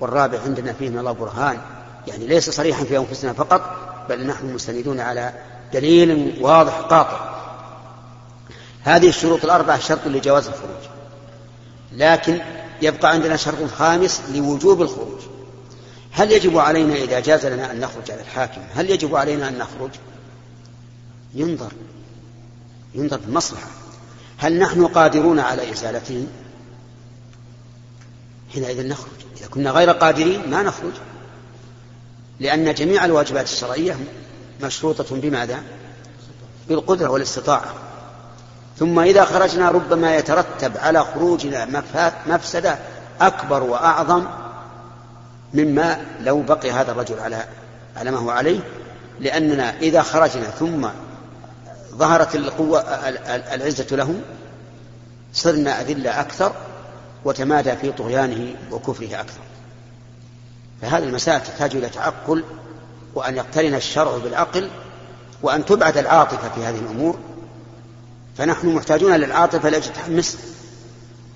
والرابع 0.00 0.38
عندنا 0.40 0.72
فيه 0.72 0.88
من 0.88 0.98
الله 0.98 1.12
برهان. 1.12 1.58
يعني 2.06 2.26
ليس 2.26 2.50
صريحا 2.50 2.84
في 2.84 2.98
أنفسنا 2.98 3.32
فقط 3.32 3.76
بل 4.08 4.26
نحن 4.26 4.54
مستندون 4.54 5.00
على 5.00 5.32
دليل 5.72 6.38
واضح 6.40 6.72
قاطع. 6.72 7.34
هذه 8.82 9.08
الشروط 9.08 9.44
الأربعة 9.44 9.78
شرط 9.78 10.06
لجواز 10.06 10.48
الخروج. 10.48 10.82
لكن 11.92 12.40
يبقى 12.82 13.10
عندنا 13.10 13.36
شرط 13.36 13.70
خامس 13.70 14.20
لوجوب 14.34 14.82
الخروج. 14.82 15.20
هل 16.16 16.32
يجب 16.32 16.58
علينا 16.58 16.94
إذا 16.94 17.20
جاز 17.20 17.46
لنا 17.46 17.70
أن 17.70 17.80
نخرج 17.80 18.10
على 18.10 18.20
الحاكم 18.20 18.60
هل 18.74 18.90
يجب 18.90 19.16
علينا 19.16 19.48
أن 19.48 19.58
نخرج؟ 19.58 19.90
ينظر. 21.34 21.72
ينظر 22.94 23.16
بالمصلحة. 23.16 23.66
هل 24.38 24.58
نحن 24.58 24.86
قادرون 24.86 25.38
على 25.38 25.72
إزالته 25.72 26.26
حينئذ 28.52 28.88
نخرج. 28.88 29.10
إذا 29.36 29.46
كنا 29.46 29.70
غير 29.70 29.90
قادرين 29.90 30.50
ما 30.50 30.62
نخرج. 30.62 30.92
لأن 32.40 32.74
جميع 32.74 33.04
الواجبات 33.04 33.44
الشرعية 33.44 33.96
مشروطة 34.62 35.16
بماذا؟ 35.16 35.62
بالقدرة 36.68 37.08
والاستطاعة. 37.08 37.74
ثم 38.78 38.98
إذا 38.98 39.24
خرجنا 39.24 39.70
ربما 39.70 40.16
يترتب 40.16 40.76
على 40.76 41.04
خروجنا 41.04 41.82
مفسدة 42.26 42.78
أكبر 43.20 43.62
وأعظم 43.62 44.26
مما 45.54 46.00
لو 46.20 46.42
بقي 46.42 46.70
هذا 46.70 46.92
الرجل 46.92 47.20
على 47.20 47.44
على 47.96 48.10
ما 48.10 48.18
هو 48.18 48.30
عليه 48.30 48.60
لأننا 49.20 49.78
إذا 49.78 50.02
خرجنا 50.02 50.44
ثم 50.44 50.88
ظهرت 51.94 52.34
القوة 52.34 52.80
العزة 53.54 53.96
له 53.96 54.20
صرنا 55.32 55.80
أذلة 55.80 56.20
أكثر 56.20 56.52
وتمادى 57.24 57.76
في 57.76 57.92
طغيانه 57.92 58.54
وكفره 58.70 59.20
أكثر. 59.20 59.40
فهذه 60.82 61.02
المسائل 61.02 61.40
تحتاج 61.40 61.76
إلى 61.76 61.88
تعقل 61.88 62.44
وأن 63.14 63.36
يقترن 63.36 63.74
الشرع 63.74 64.18
بالعقل 64.18 64.70
وأن 65.42 65.64
تبعد 65.64 65.96
العاطفة 65.98 66.48
في 66.54 66.64
هذه 66.64 66.78
الأمور. 66.78 67.18
فنحن 68.38 68.68
محتاجون 68.68 69.12
للعاطفة 69.12 69.68
لأجل 69.68 69.92
تحمسنا 69.92 70.40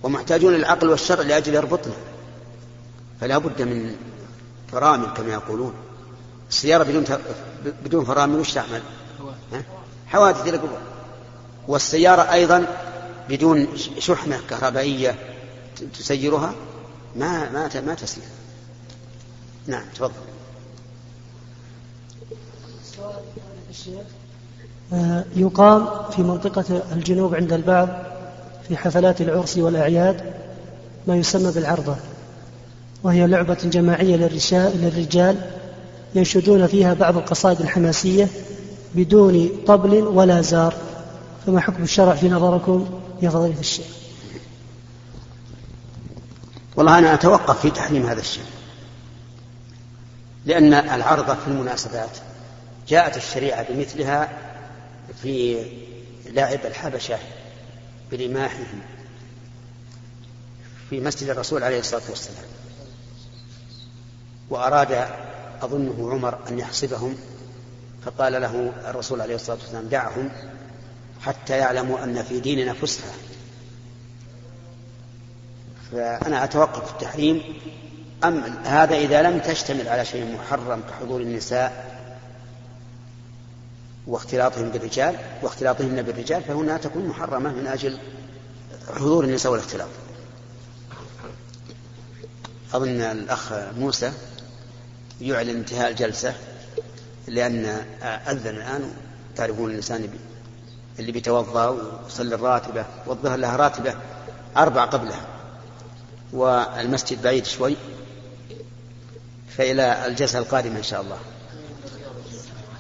ومحتاجون 0.03 0.53
للعقل 0.53 0.89
والشرع 0.89 1.23
لأجل 1.23 1.55
يربطنا. 1.55 1.95
فلا 3.21 3.39
بد 3.39 3.63
من 3.63 3.97
فرامل 4.73 5.07
كما 5.17 5.33
يقولون. 5.33 5.75
السيارة 6.51 6.85
بدون 6.85 7.05
بدون 7.85 8.05
فرامل 8.05 8.39
وش 8.39 8.53
تعمل؟ 8.53 8.83
حوادث. 10.07 10.49
إلى 10.49 10.57
قبل. 10.57 10.69
والسيارة 11.69 12.33
أيضا 12.33 12.67
بدون 13.29 13.69
شحنة 13.99 14.41
كهربائية 14.51 15.15
تسيرها 15.99 16.55
ما 17.17 17.51
ما 17.51 17.81
ما 17.87 17.95
تسير 17.95 18.25
نعم 19.67 19.85
تفضل. 19.95 20.13
آه، 24.93 25.25
يقام 25.37 26.11
في 26.11 26.23
منطقة 26.23 26.83
الجنوب 26.93 27.35
عند 27.35 27.53
البعض 27.53 27.89
في 28.69 28.77
حفلات 28.77 29.21
العرس 29.21 29.59
والأعياد 29.59 30.35
ما 31.07 31.17
يسمى 31.17 31.53
بالعرضة. 31.53 31.97
وهي 33.03 33.27
لعبة 33.27 33.59
جماعية 33.65 34.17
للرجال 34.51 35.51
ينشدون 36.15 36.67
فيها 36.67 36.95
بعض 36.95 37.17
القصائد 37.17 37.61
الحماسية 37.61 38.29
بدون 38.95 39.51
طبل 39.67 39.95
ولا 39.95 40.43
زار. 40.43 40.75
فما 41.47 41.61
حكم 41.61 41.83
الشرع 41.83 42.15
في 42.15 42.29
نظركم 42.29 43.01
يا 43.23 43.31
فضيلة 43.31 43.61
الشيخ؟ 43.61 43.87
والله 46.77 46.99
أنا 46.99 47.15
أتوقف 47.15 47.61
في 47.61 47.71
تحريم 47.71 48.07
هذا 48.07 48.21
الشيء 48.21 48.45
لأن 50.47 50.75
العرضة 50.75 51.35
في 51.35 51.49
المناسبات 51.49 52.11
جاءت 52.89 53.17
الشريعة 53.17 53.73
بمثلها 53.73 54.29
في 55.23 55.65
لعب 56.27 56.67
الحبشة 56.67 57.19
برماحهم 58.13 58.81
في 60.91 61.01
مسجد 61.01 61.29
الرسول 61.29 61.63
عليه 61.63 61.79
الصلاة 61.79 62.03
والسلام. 62.09 62.45
وأراد 64.51 65.09
أظنه 65.63 66.11
عمر 66.13 66.39
أن 66.49 66.59
يحسبهم 66.59 67.17
فقال 68.05 68.33
له 68.33 68.73
الرسول 68.89 69.21
عليه 69.21 69.35
الصلاة 69.35 69.57
والسلام 69.57 69.89
دعهم 69.89 70.31
حتى 71.21 71.57
يعلموا 71.57 72.05
أن 72.05 72.23
في 72.23 72.41
ديننا 72.41 72.73
فسحة 72.73 73.11
فأنا 75.93 76.45
أتوقف 76.45 76.85
في 76.85 76.93
التحريم. 76.93 77.43
أم 78.25 78.43
هذا 78.65 78.97
إذا 78.97 79.23
لم 79.23 79.39
تشتمل 79.39 79.89
على 79.89 80.05
شيء 80.05 80.35
محرم 80.35 80.83
كحضور 80.91 81.21
النساء 81.21 81.99
واختلاطهم 84.07 84.69
بالرجال 84.69 85.17
واختلاطهن 85.43 86.03
بالرجال 86.03 86.43
فهنا 86.43 86.77
تكون 86.77 87.07
محرمة 87.07 87.53
من 87.53 87.67
أجل 87.67 87.99
حضور 88.97 89.25
النساء 89.25 89.53
والاختلاط. 89.53 89.89
أظن 92.75 93.01
الأخ 93.01 93.53
موسى 93.53 94.13
يعلن 95.21 95.57
انتهاء 95.57 95.91
الجلسة 95.91 96.35
لأن 97.27 97.65
أذن 98.03 98.57
الآن 98.57 98.93
تعرفون 99.37 99.71
الإنسان 99.71 100.09
اللي 100.99 101.13
بيتوضأ 101.13 101.69
ويصلي 101.69 102.35
الراتبة 102.35 102.85
والظهر 103.07 103.37
لها 103.39 103.57
راتبة 103.57 103.95
أربع 104.57 104.85
قبلها 104.85 105.27
والمسجد 106.33 107.23
بعيد 107.23 107.47
شوي 107.47 107.77
فإلى 109.57 110.07
الجلسة 110.07 110.39
القادمة 110.39 110.79
إن 110.79 110.83
شاء 110.83 111.01
الله. 111.01 111.19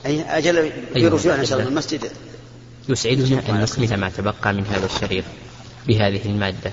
أي 0.06 0.38
أجل 0.38 0.72
برجوع 0.94 1.34
إن 1.34 1.46
شاء 1.46 1.58
الله 1.58 1.70
المسجد. 1.70 2.10
يسعدنا 2.88 3.48
أن 3.48 3.60
نكمل 3.60 3.96
ما 3.96 4.10
تبقى 4.10 4.52
من 4.52 4.66
هذا 4.66 4.86
الشريط 4.86 5.24
بهذه 5.86 6.26
المادة. 6.26 6.72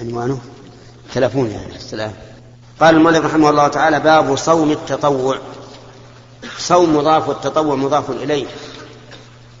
عنوانه؟ 0.00 0.40
تلفون 1.14 1.50
يعني 1.50 1.76
السلام. 1.76 2.12
قال 2.80 2.94
المؤلف 2.96 3.24
رحمه 3.24 3.50
الله 3.50 3.68
تعالى 3.68 4.00
باب 4.00 4.36
صوم 4.36 4.70
التطوع. 4.70 5.38
صوم 6.58 6.96
مضاف 6.96 7.28
والتطوع 7.28 7.74
مضاف 7.74 8.10
إليه. 8.10 8.46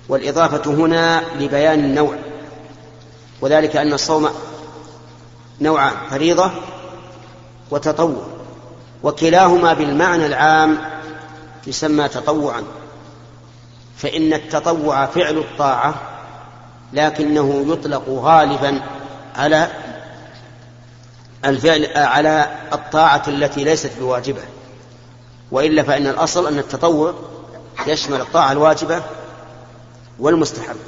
والإضافة 0.08 0.70
هنا 0.70 1.22
لبيان 1.38 1.78
النوع. 1.78 2.16
وذلك 3.40 3.76
أن 3.76 3.92
الصوم 3.92 4.30
نوعان 5.60 5.92
فريضة 6.10 6.50
وتطوع. 7.70 8.26
وكلاهما 9.02 9.74
بالمعنى 9.74 10.26
العام 10.26 10.78
يسمى 11.66 12.08
تطوعا. 12.08 12.62
فإن 13.96 14.32
التطوع 14.32 15.06
فعل 15.06 15.38
الطاعة 15.38 15.94
لكنه 16.92 17.64
يطلق 17.68 18.08
غالبا 18.08 18.80
على 19.36 19.68
الفعل 21.44 21.90
على 21.96 22.58
الطاعة 22.72 23.22
التي 23.28 23.64
ليست 23.64 23.92
بواجبة 23.98 24.42
وإلا 25.50 25.82
فإن 25.82 26.06
الأصل 26.06 26.46
أن 26.46 26.58
التطوع 26.58 27.14
يشمل 27.86 28.20
الطاعة 28.20 28.52
الواجبة 28.52 29.02
والمستحبة. 30.18 30.78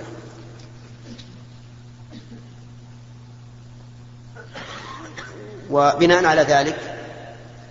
وبناء 5.70 6.24
على 6.24 6.42
ذلك 6.42 6.96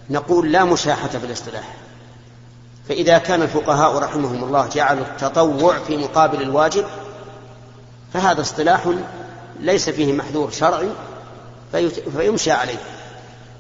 نقول 0.10 0.52
لا 0.52 0.64
مشاحة 0.64 1.08
في 1.08 1.26
الاصطلاح. 1.26 1.74
فإذا 2.90 3.18
كان 3.18 3.42
الفقهاء 3.42 3.98
رحمهم 3.98 4.44
الله 4.44 4.68
جعلوا 4.68 5.06
التطوع 5.06 5.80
في 5.80 5.98
مقابل 5.98 6.42
الواجب 6.42 6.86
فهذا 8.14 8.42
اصطلاح 8.42 8.90
ليس 9.60 9.90
فيه 9.90 10.14
محذور 10.14 10.52
شرعي 10.52 10.90
فيمشى 12.18 12.52
عليه. 12.52 12.78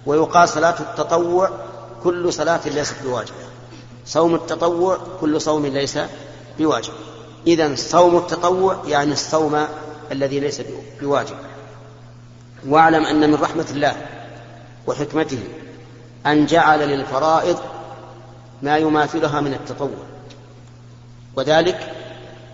ويقال 0.05 0.49
صلاة 0.49 0.75
التطوع 0.79 1.49
كل 2.03 2.33
صلاة 2.33 2.61
ليست 2.65 2.95
بواجبة. 3.03 3.45
صوم 4.05 4.35
التطوع 4.35 4.97
كل 5.21 5.41
صوم 5.41 5.65
ليس 5.65 5.99
بواجب. 6.59 6.93
إذا 7.47 7.75
صوم 7.75 8.17
التطوع 8.17 8.83
يعني 8.87 9.13
الصوم 9.13 9.67
الذي 10.11 10.39
ليس 10.39 10.61
بواجب. 11.01 11.35
واعلم 12.67 13.05
أن 13.05 13.31
من 13.31 13.35
رحمة 13.35 13.65
الله 13.71 13.95
وحكمته 14.87 15.39
أن 16.25 16.45
جعل 16.45 16.79
للفرائض 16.79 17.57
ما 18.61 18.77
يماثلها 18.77 19.41
من 19.41 19.53
التطوع. 19.53 20.05
وذلك 21.35 21.91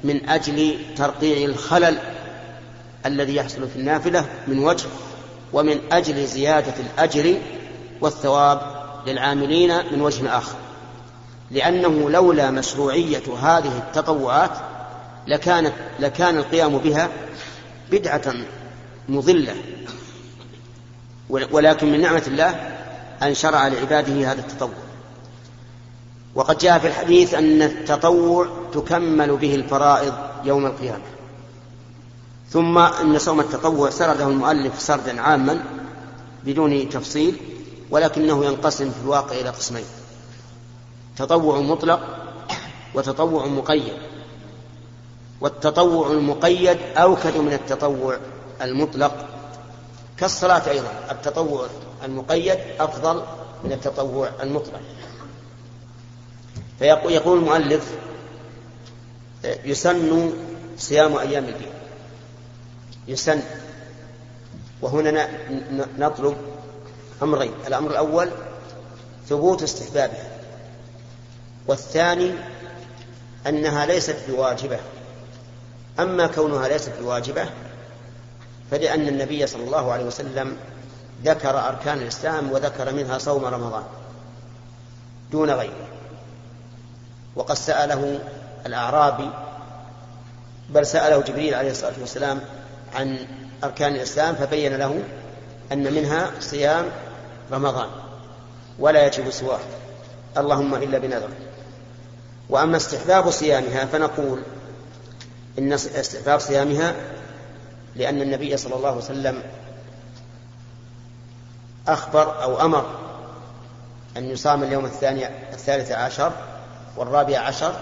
من 0.04 0.30
أجل 0.30 0.80
ترقيع 0.98 1.50
الخلل 1.50 1.98
الذي 3.06 3.36
يحصل 3.36 3.70
في 3.70 3.76
النافلة 3.76 4.26
من 4.48 4.60
وجه 4.60 4.88
ومن 5.54 5.80
أجل 5.92 6.26
زيادة 6.26 6.74
الأجر 6.80 7.38
والثواب 8.02 8.62
للعاملين 9.08 9.78
من 9.92 10.02
وجه 10.02 10.38
آخر. 10.38 10.56
لأنه 11.52 12.10
لولا 12.10 12.52
مشروعية 12.52 13.24
هذه 13.42 13.78
التطوعات 13.78 14.52
لكانت 15.28 15.74
لكان 16.00 16.38
القيام 16.38 16.78
بها 16.78 17.10
بدعة 17.92 18.34
مضلة. 19.10 19.56
ولكن 21.30 21.92
من 21.92 22.02
نعمة 22.02 22.24
الله 22.28 22.50
أن 23.24 23.34
شرع 23.34 23.68
لعباده 23.68 24.32
هذا 24.32 24.40
التطوع. 24.40 24.70
وقد 26.36 26.58
جاء 26.58 26.80
في 26.80 26.88
الحديث 26.88 27.34
أن 27.34 27.62
التطوع 27.62 28.48
تكمل 28.74 29.38
به 29.38 29.56
الفرائض 29.56 30.14
يوم 30.46 30.66
القيامة. 30.66 31.04
ثم 32.52 32.78
أن 32.78 33.20
صوم 33.20 33.40
التطوع 33.40 33.90
سرده 33.90 34.28
المؤلف 34.28 34.82
سردا 34.82 35.22
عاما 35.22 35.64
بدون 36.44 36.90
تفصيل 36.90 37.38
ولكنه 37.92 38.46
ينقسم 38.46 38.92
في 38.92 39.02
الواقع 39.04 39.36
إلى 39.36 39.50
قسمين 39.50 39.86
تطوع 41.18 41.60
مطلق 41.60 42.00
وتطوع 42.96 43.46
مقيد. 43.46 43.94
والتطوع 45.42 46.12
المقيد 46.12 46.78
أوكد 46.98 47.38
من 47.38 47.54
التطوع 47.54 48.18
المطلق 48.62 49.26
كالصلاة 50.18 50.70
أيضا. 50.70 50.92
التطوع 51.12 51.68
المقيد 52.06 52.58
أفضل 52.80 53.24
من 53.64 53.72
التطوع 53.72 54.30
المطلق. 54.44 54.82
فيقول 56.80 57.38
المؤلف 57.38 57.92
يسن 59.44 60.34
صيام 60.78 61.18
أيام 61.18 61.46
البيض 61.46 61.81
يسن 63.12 63.42
وهنا 64.82 65.28
نطلب 65.98 66.38
أمرين. 67.24 67.54
الأمر 67.68 67.92
الأول 67.92 68.30
ثبوت 69.30 69.64
استحبابها. 69.64 70.30
والثاني 71.68 72.34
أنها 73.48 73.86
ليست 73.86 74.18
بواجبة. 74.30 74.80
أما 76.00 76.28
كونها 76.28 76.68
ليست 76.68 76.92
بواجبة 77.02 77.46
فلأن 78.72 79.08
النبي 79.08 79.48
صلى 79.48 79.64
الله 79.64 79.92
عليه 79.92 80.06
وسلم 80.06 80.58
ذكر 81.26 81.68
أركان 81.68 81.98
الإسلام 81.98 82.52
وذكر 82.52 82.94
منها 82.94 83.18
صوم 83.18 83.46
رمضان 83.46 83.84
دون 85.32 85.52
غيره. 85.52 85.88
وقد 87.36 87.56
سأله 87.56 88.20
الأعرابي 88.66 89.30
بل 90.70 90.86
سأله 90.86 91.22
جبريل 91.22 91.54
عليه 91.56 91.72
الصلاة 91.72 91.94
والسلام 92.00 92.42
عن 92.96 93.18
أركان 93.64 93.96
الإسلام 93.96 94.36
فبين 94.36 94.76
له 94.76 95.04
أن 95.72 95.94
منها 95.94 96.32
صيام 96.40 96.86
رمضان 97.52 97.90
ولا 98.80 99.06
يجب 99.06 99.30
سواه. 99.30 99.60
اللهم 100.38 100.76
إلا 100.76 100.98
بنذر. 100.98 101.30
وأما 102.50 102.78
استحباب 102.78 103.30
صيامها 103.30 103.86
فنقول 103.86 104.42
إن 105.60 105.74
استحباب 105.74 106.40
صيامها 106.40 106.96
لأن 107.96 108.22
النبي 108.22 108.58
صلى 108.58 108.76
الله 108.76 108.88
عليه 108.90 108.98
وسلم 108.98 109.44
أخبر 111.88 112.44
أو 112.44 112.62
أمر 112.62 112.86
أن 114.18 114.30
يصام 114.30 114.64
اليوم 114.64 114.86
الثاني 114.86 115.28
الثالث 115.54 115.92
عشر 115.92 116.32
والرابع 116.98 117.40
عشر 117.40 117.76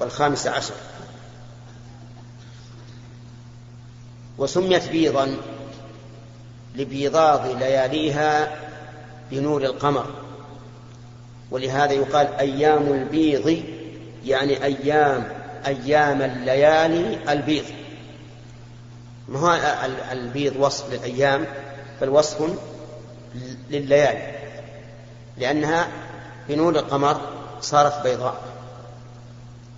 والخامس 0.00 0.46
عشر. 0.46 0.74
وسميت 4.38 4.88
بيضا 4.88 5.36
لبيضاض 6.76 7.46
لياليها 7.46 8.56
بنور 9.30 9.62
القمر. 9.62 10.06
ولهذا 11.50 11.92
يقال 11.92 12.26
أيام 12.26 12.92
البيض 12.92 13.62
يعني 14.24 14.64
أيام 14.64 15.28
أيام 15.66 16.22
الليالي 16.22 17.32
البيض. 17.32 17.64
ما 19.28 19.38
هو 19.38 19.58
البيض 20.12 20.56
وصف 20.56 20.92
للأيام؟ 20.92 21.46
بل 22.00 22.08
وصف 22.08 22.50
لليالي. 23.70 24.34
لأنها 25.38 25.88
بنور 26.48 26.78
القمر 26.78 27.20
صارت 27.60 28.02
بيضاء. 28.02 28.40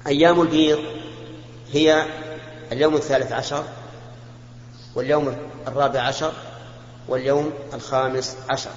أيام 0.07 0.41
البيض 0.41 0.79
هي 1.73 2.07
اليوم 2.73 2.95
الثالث 2.95 3.33
عشر 3.33 3.65
واليوم 4.94 5.37
الرابع 5.68 6.00
عشر 6.00 6.33
واليوم 7.09 7.52
الخامس 7.74 8.37
عشر. 8.48 8.70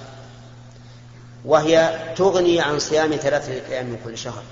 وهي 1.44 1.98
تغني 2.16 2.60
عن 2.60 2.78
صيام 2.78 3.16
ثلاثة 3.16 3.52
أيام 3.52 3.86
من 3.86 3.98
كل 4.04 4.18
شهر 4.18 4.42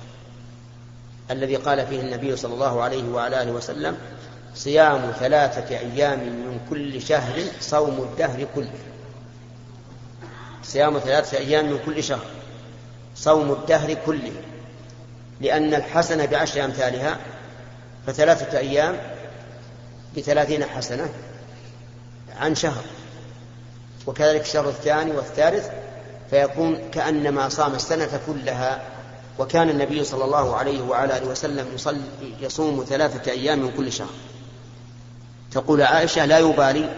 الذي 1.30 1.56
قال 1.56 1.86
فيه 1.86 2.00
النبي 2.00 2.36
صلى 2.36 2.54
الله 2.54 2.82
عليه 2.82 3.08
وعلى 3.08 3.42
آله 3.42 3.52
وسلم 3.52 3.96
صيام 4.54 5.12
ثلاثة 5.20 5.78
أيام 5.78 6.18
من 6.18 6.60
كل 6.70 7.02
شهر 7.02 7.42
صوم 7.60 8.08
الدهر 8.10 8.46
كله. 8.54 8.78
صيام 10.62 10.98
ثلاثة 10.98 11.38
أيام 11.38 11.70
من 11.70 11.78
كل 11.86 12.02
شهر 12.02 12.26
صوم 13.16 13.52
الدهر 13.52 13.94
كله 14.06 14.32
لأن 15.40 15.74
الحسنة 15.74 16.24
بعشر 16.24 16.64
أمثالها 16.64 17.18
فثلاثة 18.06 18.58
أيام 18.58 18.96
بثلاثين 20.16 20.64
حسنة 20.64 21.08
عن 22.40 22.54
شهر. 22.54 22.84
وكذلك 24.06 24.40
الشهر 24.40 24.68
الثاني 24.68 25.12
والثالث 25.12 25.68
فيكون 26.30 26.90
كأنما 26.92 27.48
صام 27.48 27.74
السنة 27.74 28.20
كلها 28.26 28.82
وكان 29.38 29.70
النبي 29.70 30.04
صلى 30.04 30.24
الله 30.24 30.56
عليه 30.56 30.82
وعلى 30.82 31.18
آله 31.18 31.26
وسلم 31.26 31.66
يصوم 32.40 32.84
ثلاثة 32.88 33.30
أيام 33.32 33.58
من 33.58 33.72
كل 33.76 33.92
شهر. 33.92 34.08
تقول 35.52 35.82
عائشة 35.82 36.24
لا 36.24 36.38
يبالي 36.38 36.90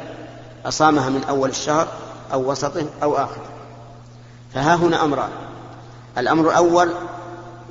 أصامها 0.64 1.08
من 1.08 1.24
أول 1.24 1.50
الشهر 1.50 1.88
أو 2.32 2.50
وسطه 2.50 2.86
أو 3.02 3.16
آخره. 3.16 3.48
فها 4.54 4.74
هنا 4.74 5.04
أمران. 5.04 5.30
الأمر 6.18 6.48
الأول 6.48 6.94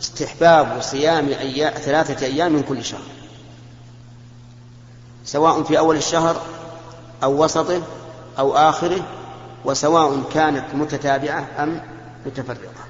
استحباب 0.01 0.81
صيام 0.81 1.27
أيام 1.27 1.73
ثلاثة 1.73 2.25
أيام 2.25 2.53
من 2.53 2.63
كل 2.63 2.85
شهر. 2.85 3.01
سواء 5.25 5.63
في 5.63 5.79
أول 5.79 5.95
الشهر 5.95 6.41
أو 7.23 7.43
وسطه 7.43 7.81
أو 8.39 8.57
آخره 8.57 9.05
وسواء 9.65 10.23
كانت 10.33 10.65
متتابعة 10.73 11.47
أم 11.59 11.81
متفرقة. 12.25 12.85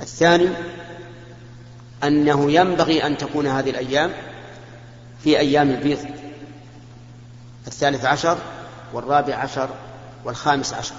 الثاني 0.00 0.48
أنه 2.04 2.52
ينبغي 2.52 3.06
أن 3.06 3.18
تكون 3.18 3.46
هذه 3.46 3.70
الأيام 3.70 4.12
في 5.24 5.38
أيام 5.38 5.70
البيض. 5.70 5.98
الثالث 7.66 8.04
عشر 8.04 8.38
والرابع 8.92 9.34
عشر 9.34 9.68
والخامس 10.24 10.74
عشر. 10.74 10.94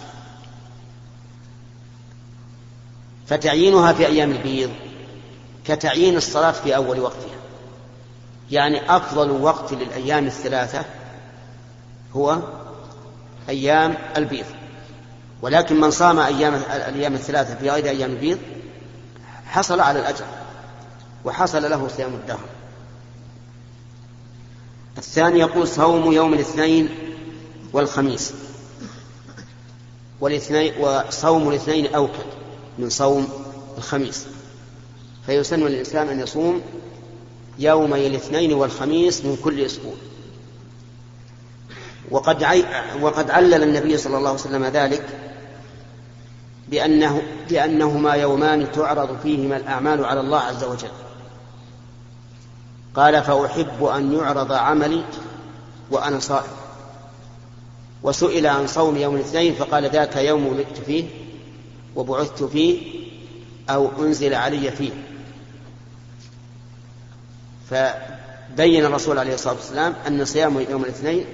فتعيينها 3.27 3.93
في 3.93 4.07
أيام 4.07 4.31
البيض 4.31 4.71
كتعيين 5.65 6.17
الصلاة 6.17 6.51
في 6.51 6.75
أول 6.75 6.99
وقتها. 6.99 7.37
يعني 8.51 8.95
أفضل 8.95 9.31
وقت 9.31 9.73
للأيام 9.73 10.25
الثلاثة 10.25 10.85
هو 12.15 12.39
أيام 13.49 13.97
البيض. 14.17 14.45
ولكن 15.41 15.81
من 15.81 15.91
صام 15.91 16.19
أيام 16.19 16.53
الأيام 16.53 17.13
الثلاثة 17.13 17.55
في 17.55 17.69
غير 17.69 17.85
أيام 17.85 18.11
البيض 18.11 18.37
حصل 19.45 19.79
على 19.79 19.99
الأجر 19.99 20.25
وحصل 21.25 21.69
له 21.69 21.87
صيام 21.87 22.13
الدهر. 22.13 22.49
الثاني 24.97 25.39
يقول 25.39 25.67
صوم 25.67 26.11
يوم 26.11 26.33
الاثنين 26.33 26.89
والخميس. 27.73 28.33
والاثنين 30.21 30.73
وصوم 30.79 31.49
الاثنين 31.49 31.95
أوكد 31.95 32.25
من 32.79 32.89
صوم 32.89 33.29
الخميس. 33.77 34.25
فيسن 35.25 35.59
للإنسان 35.59 36.09
أن 36.09 36.19
يصوم 36.19 36.61
يومي 37.59 38.07
الاثنين 38.07 38.53
والخميس 38.53 39.25
من 39.25 39.37
كل 39.43 39.61
أسبوع. 39.65 39.93
وقد 42.11 42.43
عي... 42.43 42.65
وقد 43.01 43.31
علل 43.31 43.63
النبي 43.63 43.97
صلى 43.97 44.17
الله 44.17 44.29
عليه 44.29 44.39
وسلم 44.39 44.65
ذلك 44.65 45.05
بأنه 46.67 47.21
بأنهما 47.49 48.13
يومان 48.13 48.71
تعرض 48.71 49.19
فيهما 49.23 49.57
الأعمال 49.57 50.05
على 50.05 50.19
الله 50.19 50.39
عز 50.39 50.63
وجل. 50.63 50.91
قال 52.95 53.23
فأحب 53.23 53.83
أن 53.83 54.13
يعرض 54.13 54.51
عملي 54.51 55.03
وأنا 55.91 56.19
صائم. 56.19 56.51
وسئل 58.03 58.47
عن 58.47 58.67
صوم 58.67 58.97
يوم 58.97 59.15
الاثنين 59.15 59.53
فقال 59.55 59.89
ذاك 59.89 60.15
يوم 60.15 60.47
ولدت 60.47 60.77
فيه 60.85 61.05
وبعثت 61.95 62.43
فيه 62.43 62.81
أو 63.69 63.89
أنزل 63.99 64.33
علي 64.33 64.71
فيه. 64.71 64.91
فبين 67.69 68.85
الرسول 68.85 69.19
عليه 69.19 69.33
الصلاة 69.33 69.53
والسلام 69.53 69.93
أن 70.07 70.25
صيام 70.25 70.65
يوم 70.69 70.83
الاثنين 70.83 71.25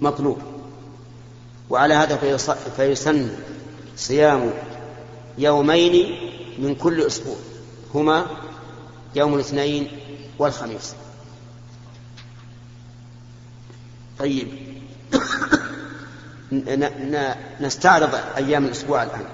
مطلوب. 0.00 0.38
وعلى 1.70 1.94
هذا 1.94 2.38
فيسن 2.76 3.30
صيام 3.96 4.50
يومين 5.38 6.18
من 6.58 6.74
كل 6.74 7.02
أسبوع 7.02 7.36
هما 7.94 8.26
يوم 9.14 9.34
الاثنين 9.34 9.88
والخميس. 10.38 10.94
طيب. 14.18 14.48
نستعرض 17.60 18.14
أيام 18.36 18.64
الأسبوع 18.64 19.02
الآن. 19.02 19.24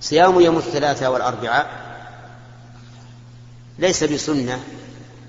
صيام 0.00 0.40
يوم 0.40 0.56
الثلاثاء 0.56 1.12
والأربعاء 1.12 1.84
ليس 3.78 4.04
بسنة 4.04 4.60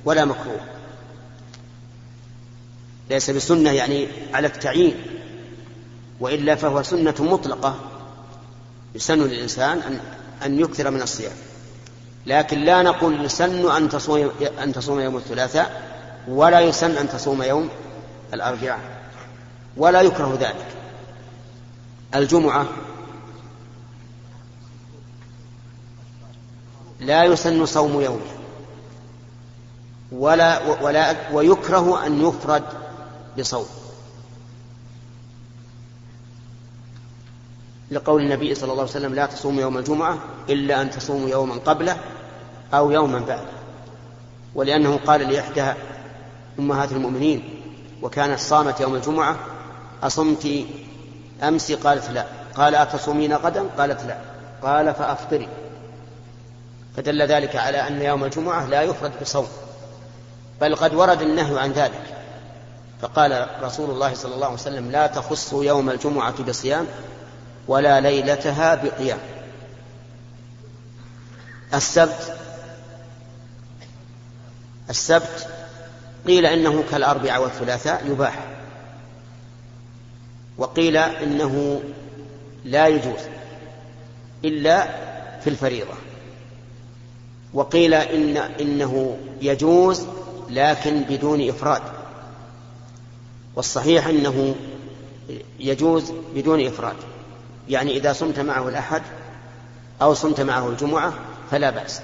ولا 0.05 0.25
مكروه. 0.25 0.74
ليس 3.09 3.29
بسنة 3.29 3.71
يعني 3.71 4.07
على 4.33 4.47
التعيين 4.47 4.95
وإلا 6.19 6.55
فهو 6.55 6.83
سنة 6.83 7.15
مطلقة 7.19 7.75
يسن 8.95 9.19
للإنسان 9.19 9.77
أن 9.77 9.99
أن 10.45 10.59
يكثر 10.59 10.91
من 10.91 11.01
الصيام. 11.01 11.35
لكن 12.25 12.59
لا 12.59 12.81
نقول 12.81 13.25
يسن 13.25 13.71
أن 13.71 13.89
تصوم 13.89 14.31
أن 14.63 14.73
تصوم 14.73 14.99
يوم 14.99 15.17
الثلاثاء 15.17 15.81
ولا 16.27 16.59
يسن 16.59 16.91
أن 16.91 17.09
تصوم 17.09 17.43
يوم 17.43 17.69
الأربعاء 18.33 18.79
ولا 19.77 20.01
يكره 20.01 20.37
ذلك. 20.39 20.67
الجمعة 22.15 22.65
لا 26.99 27.23
يسن 27.23 27.65
صوم 27.65 28.01
يومه 28.01 28.35
ولا 30.11 30.81
ولا 30.81 31.15
ويكره 31.33 32.05
أن 32.05 32.21
يفرد 32.21 32.63
بصوم 33.37 33.65
لقول 37.91 38.21
النبي 38.21 38.55
صلى 38.55 38.71
الله 38.71 38.81
عليه 38.81 38.91
وسلم 38.91 39.15
لا 39.15 39.25
تصوموا 39.25 39.61
يوم 39.61 39.77
الجمعة 39.77 40.17
إلا 40.49 40.81
أن 40.81 40.89
تصوموا 40.89 41.29
يوما 41.29 41.53
قبله 41.55 41.97
أو 42.73 42.91
يوما 42.91 43.19
بعده. 43.19 43.55
ولأنه 44.55 44.99
قال 45.07 45.21
لإحدى 45.21 45.73
أمهات 46.59 46.91
المؤمنين 46.91 47.61
وكانت 48.01 48.39
صامت 48.39 48.79
يوم 48.79 48.95
الجمعة 48.95 49.37
أصمت 50.03 50.65
أمس؟ 51.43 51.71
قالت 51.71 52.09
لا. 52.09 52.25
قال 52.55 52.75
أتصومين 52.75 53.33
غدا؟ 53.33 53.65
قالت 53.77 54.03
لا. 54.03 54.17
قال 54.63 54.93
فأفطري. 54.93 55.47
فدل 56.97 57.21
ذلك 57.21 57.55
على 57.55 57.87
أن 57.87 58.01
يوم 58.01 58.23
الجمعة 58.23 58.65
لا 58.65 58.81
يفرد 58.81 59.11
بصوم 59.21 59.47
بل 60.61 60.75
قد 60.75 60.93
ورد 60.93 61.21
النهي 61.21 61.59
عن 61.59 61.71
ذلك. 61.71 62.14
فقال 63.05 63.47
رسول 63.61 63.89
الله 63.89 64.13
صلى 64.13 64.35
الله 64.35 64.45
عليه 64.45 64.55
وسلم 64.55 64.91
لا 64.91 65.07
تخصوا 65.07 65.63
يوم 65.63 65.89
الجمعة 65.89 66.43
بصيام 66.43 66.87
ولا 67.67 67.99
ليلتها 67.99 68.75
بقيام. 68.75 69.17
السبت 71.73 72.37
السبت 74.89 75.47
قيل 76.27 76.45
إنه 76.45 76.83
كالاربعاء 76.91 77.41
والثلاثاء 77.41 78.05
يباح 78.07 78.45
وقيل 80.57 80.97
إنه 80.97 81.83
لا 82.63 82.87
يجوز 82.87 83.21
إلا 84.45 84.87
في 85.39 85.49
الفريضة 85.49 85.93
وقيل 87.53 87.93
ان 87.93 88.37
إنه 88.37 89.17
يجوز 89.41 90.07
لكن 90.49 91.01
بدون 91.01 91.49
إفراد. 91.49 91.94
والصحيح 93.55 94.07
أنه 94.07 94.55
يجوز 95.59 96.13
بدون 96.35 96.65
إفراد. 96.65 96.95
يعني 97.69 97.97
إذا 97.97 98.13
صمت 98.13 98.39
معه 98.39 98.69
الأحد 98.69 99.01
أو 100.01 100.13
صمت 100.13 100.41
معه 100.41 100.69
الجمعة 100.69 101.13
فلا 101.51 101.69
بأس. 101.69 102.01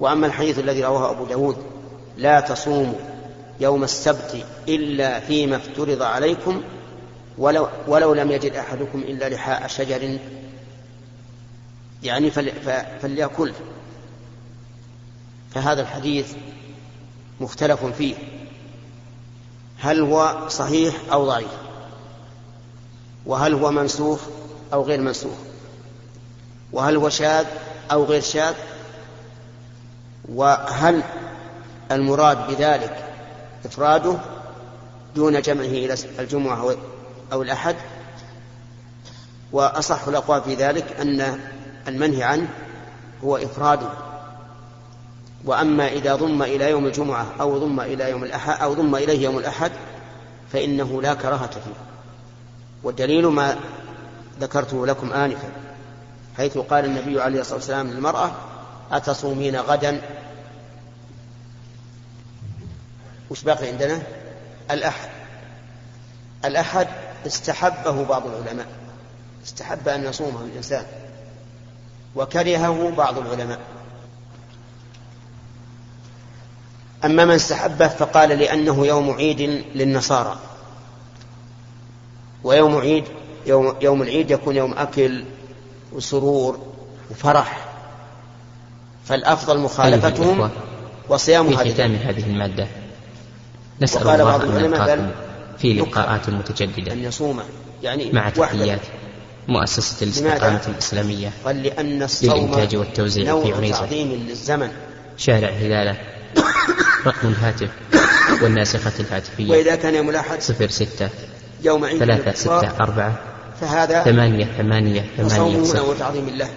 وأما 0.00 0.26
الحديث 0.26 0.58
الذي 0.58 0.84
رواه 0.84 1.10
أبو 1.10 1.24
داود 1.24 1.56
لا 2.16 2.40
تصوموا 2.40 2.98
يوم 3.60 3.84
السبت 3.84 4.44
إلا 4.68 5.20
فيما 5.20 5.56
افترض 5.56 6.02
عليكم 6.02 6.62
ولو, 7.38 7.68
ولو 7.86 8.14
لم 8.14 8.30
يجد 8.30 8.52
أحدكم 8.52 8.98
إلا 8.98 9.28
لحاء 9.28 9.66
شجر. 9.66 10.18
يعني 12.02 12.30
فليأكل. 13.02 13.52
فهذا 15.54 15.82
الحديث 15.82 16.32
مختلف 17.40 17.84
فيه. 17.84 18.14
هل 19.80 20.00
هو 20.00 20.48
صحيح 20.48 20.94
أو 21.12 21.26
ضعيف؟ 21.26 21.50
وهل 23.26 23.54
هو 23.54 23.70
منسوخ 23.70 24.20
أو 24.72 24.82
غير 24.82 25.00
منسوخ؟ 25.00 25.36
وهل 26.72 26.96
هو 26.96 27.08
شاذ 27.08 27.46
أو 27.92 28.04
غير 28.04 28.20
شاذ؟ 28.20 28.54
وهل 30.28 31.02
المراد 31.92 32.46
بذلك 32.46 33.04
إفراده 33.64 34.16
دون 35.14 35.40
جمعه 35.40 35.64
إلى 35.64 35.94
الجمعة 36.18 36.76
أو 37.32 37.42
الأحد؟ 37.42 37.76
وأصح 39.52 40.08
الأقوال 40.08 40.42
في 40.42 40.54
ذلك 40.54 41.00
أن 41.00 41.40
المنهي 41.88 42.22
عنه 42.22 42.48
هو 43.24 43.36
إفراده. 43.36 44.07
وأما 45.44 45.88
إذا 45.88 46.14
ضم 46.14 46.42
إلى 46.42 46.70
يوم 46.70 46.86
الجمعة 46.86 47.26
أو 47.40 47.58
ضم 47.58 47.80
إلى 47.80 48.10
يوم 48.10 48.24
الأحد 48.24 48.62
أو 48.62 48.74
ضم 48.74 48.94
إليه 48.94 49.24
يوم 49.24 49.38
الأحد 49.38 49.72
فإنه 50.52 51.02
لا 51.02 51.14
كراهة 51.14 51.50
فيه. 51.50 51.74
والدليل 52.82 53.26
ما 53.26 53.56
ذكرته 54.40 54.86
لكم 54.86 55.12
آنفا 55.12 55.48
حيث 56.36 56.58
قال 56.58 56.84
النبي 56.84 57.20
عليه 57.20 57.40
الصلاة 57.40 57.56
والسلام 57.56 57.90
للمرأة 57.90 58.32
أتصومين 58.92 59.56
غدا؟ 59.56 60.00
وش 63.30 63.42
باقي 63.42 63.68
عندنا؟ 63.68 64.02
الأحد. 64.70 65.08
الأحد 66.44 66.88
استحبه 67.26 68.04
بعض 68.04 68.22
العلماء 68.26 68.66
استحب 69.44 69.88
أن 69.88 70.04
يصومه 70.04 70.40
الإنسان 70.40 70.84
وكرهه 72.16 72.90
بعض 72.90 73.18
العلماء. 73.18 73.77
أما 77.04 77.24
من 77.24 77.34
استحبه 77.34 77.88
فقال 77.88 78.28
لأنه 78.28 78.86
يوم 78.86 79.10
عيد 79.10 79.64
للنصارى. 79.74 80.38
ويوم 82.44 82.76
عيد 82.76 83.04
يوم, 83.46 83.74
يوم 83.80 84.02
العيد 84.02 84.30
يكون 84.30 84.56
يوم 84.56 84.74
أكل 84.78 85.24
وسرور 85.92 86.58
وفرح. 87.10 87.68
فالأفضل 89.04 89.58
مخالفتهم 89.58 90.50
وصيام 91.08 91.56
في 91.56 91.72
ختام 91.72 91.94
هذه 91.94 92.26
المادة 92.26 92.66
نسأل 93.80 94.08
الله 94.08 94.24
بعض 94.24 94.44
أن 94.44 95.10
في 95.58 95.74
لقاءات 95.74 96.30
متجددة 96.30 96.92
أن 96.92 97.04
يصوم 97.04 97.40
يعني 97.82 98.12
مع 98.12 98.30
تحيات 98.30 98.80
مؤسسة 99.48 100.04
الاستقامة 100.04 100.60
الإسلامية 100.68 101.32
قال 101.44 101.62
لأن 101.62 102.02
الصوم 102.02 102.30
للإنتاج 102.30 102.76
والتوزيع 102.76 103.40
في 103.40 103.52
عنيزة. 103.52 103.78
تعظيم 103.78 104.26
للزمن. 104.28 104.70
شارع 105.16 105.48
هلالة. 105.48 105.96
رقم 107.06 107.28
الهاتف 107.28 107.70
والناسخة 108.42 108.92
الهاتفية 109.00 109.50
وإذا 109.50 109.76
كان 109.76 109.94
يوم 109.94 110.10
الأحد 110.10 110.40
صفر 110.40 110.68
ستة 110.68 111.08
يوم 111.62 111.84
عيد 111.84 111.98
ثلاثة 111.98 112.32
ستة 112.32 112.80
أربعة 112.80 113.18
فهذا 113.60 114.04
ثمانية 114.04 114.44
ثمانية 114.44 115.04
ثمانية 115.16 115.80
وتعظيم 115.80 116.28
الله. 116.28 116.48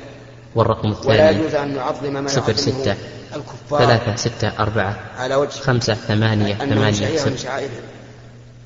والرقم 0.55 0.91
الثاني 0.91 1.09
ولا 1.09 1.29
يجوز 1.29 1.55
أن 1.55 1.75
نعظم 1.75 2.13
ما 2.13 2.29
صفر 2.29 2.53
ستة 2.53 2.95
الكفار. 3.35 3.85
ثلاثة 3.85 4.15
ستة 4.15 4.47
أربعة 4.59 4.99
على 5.17 5.35
وجه 5.35 5.49
خمسة 5.49 5.93
ثمانية 5.93 6.55
ثمانية 6.55 7.17
صفر. 7.17 7.69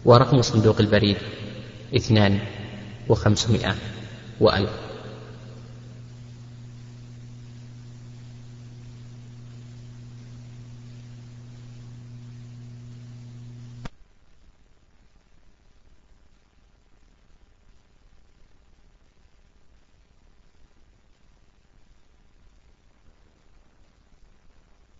ورقم 0.05 0.41
صندوق 0.41 0.79
البريد 0.79 1.17
اثنان 1.95 2.39
وخمسمائة 3.09 3.75
وألف. 4.41 4.84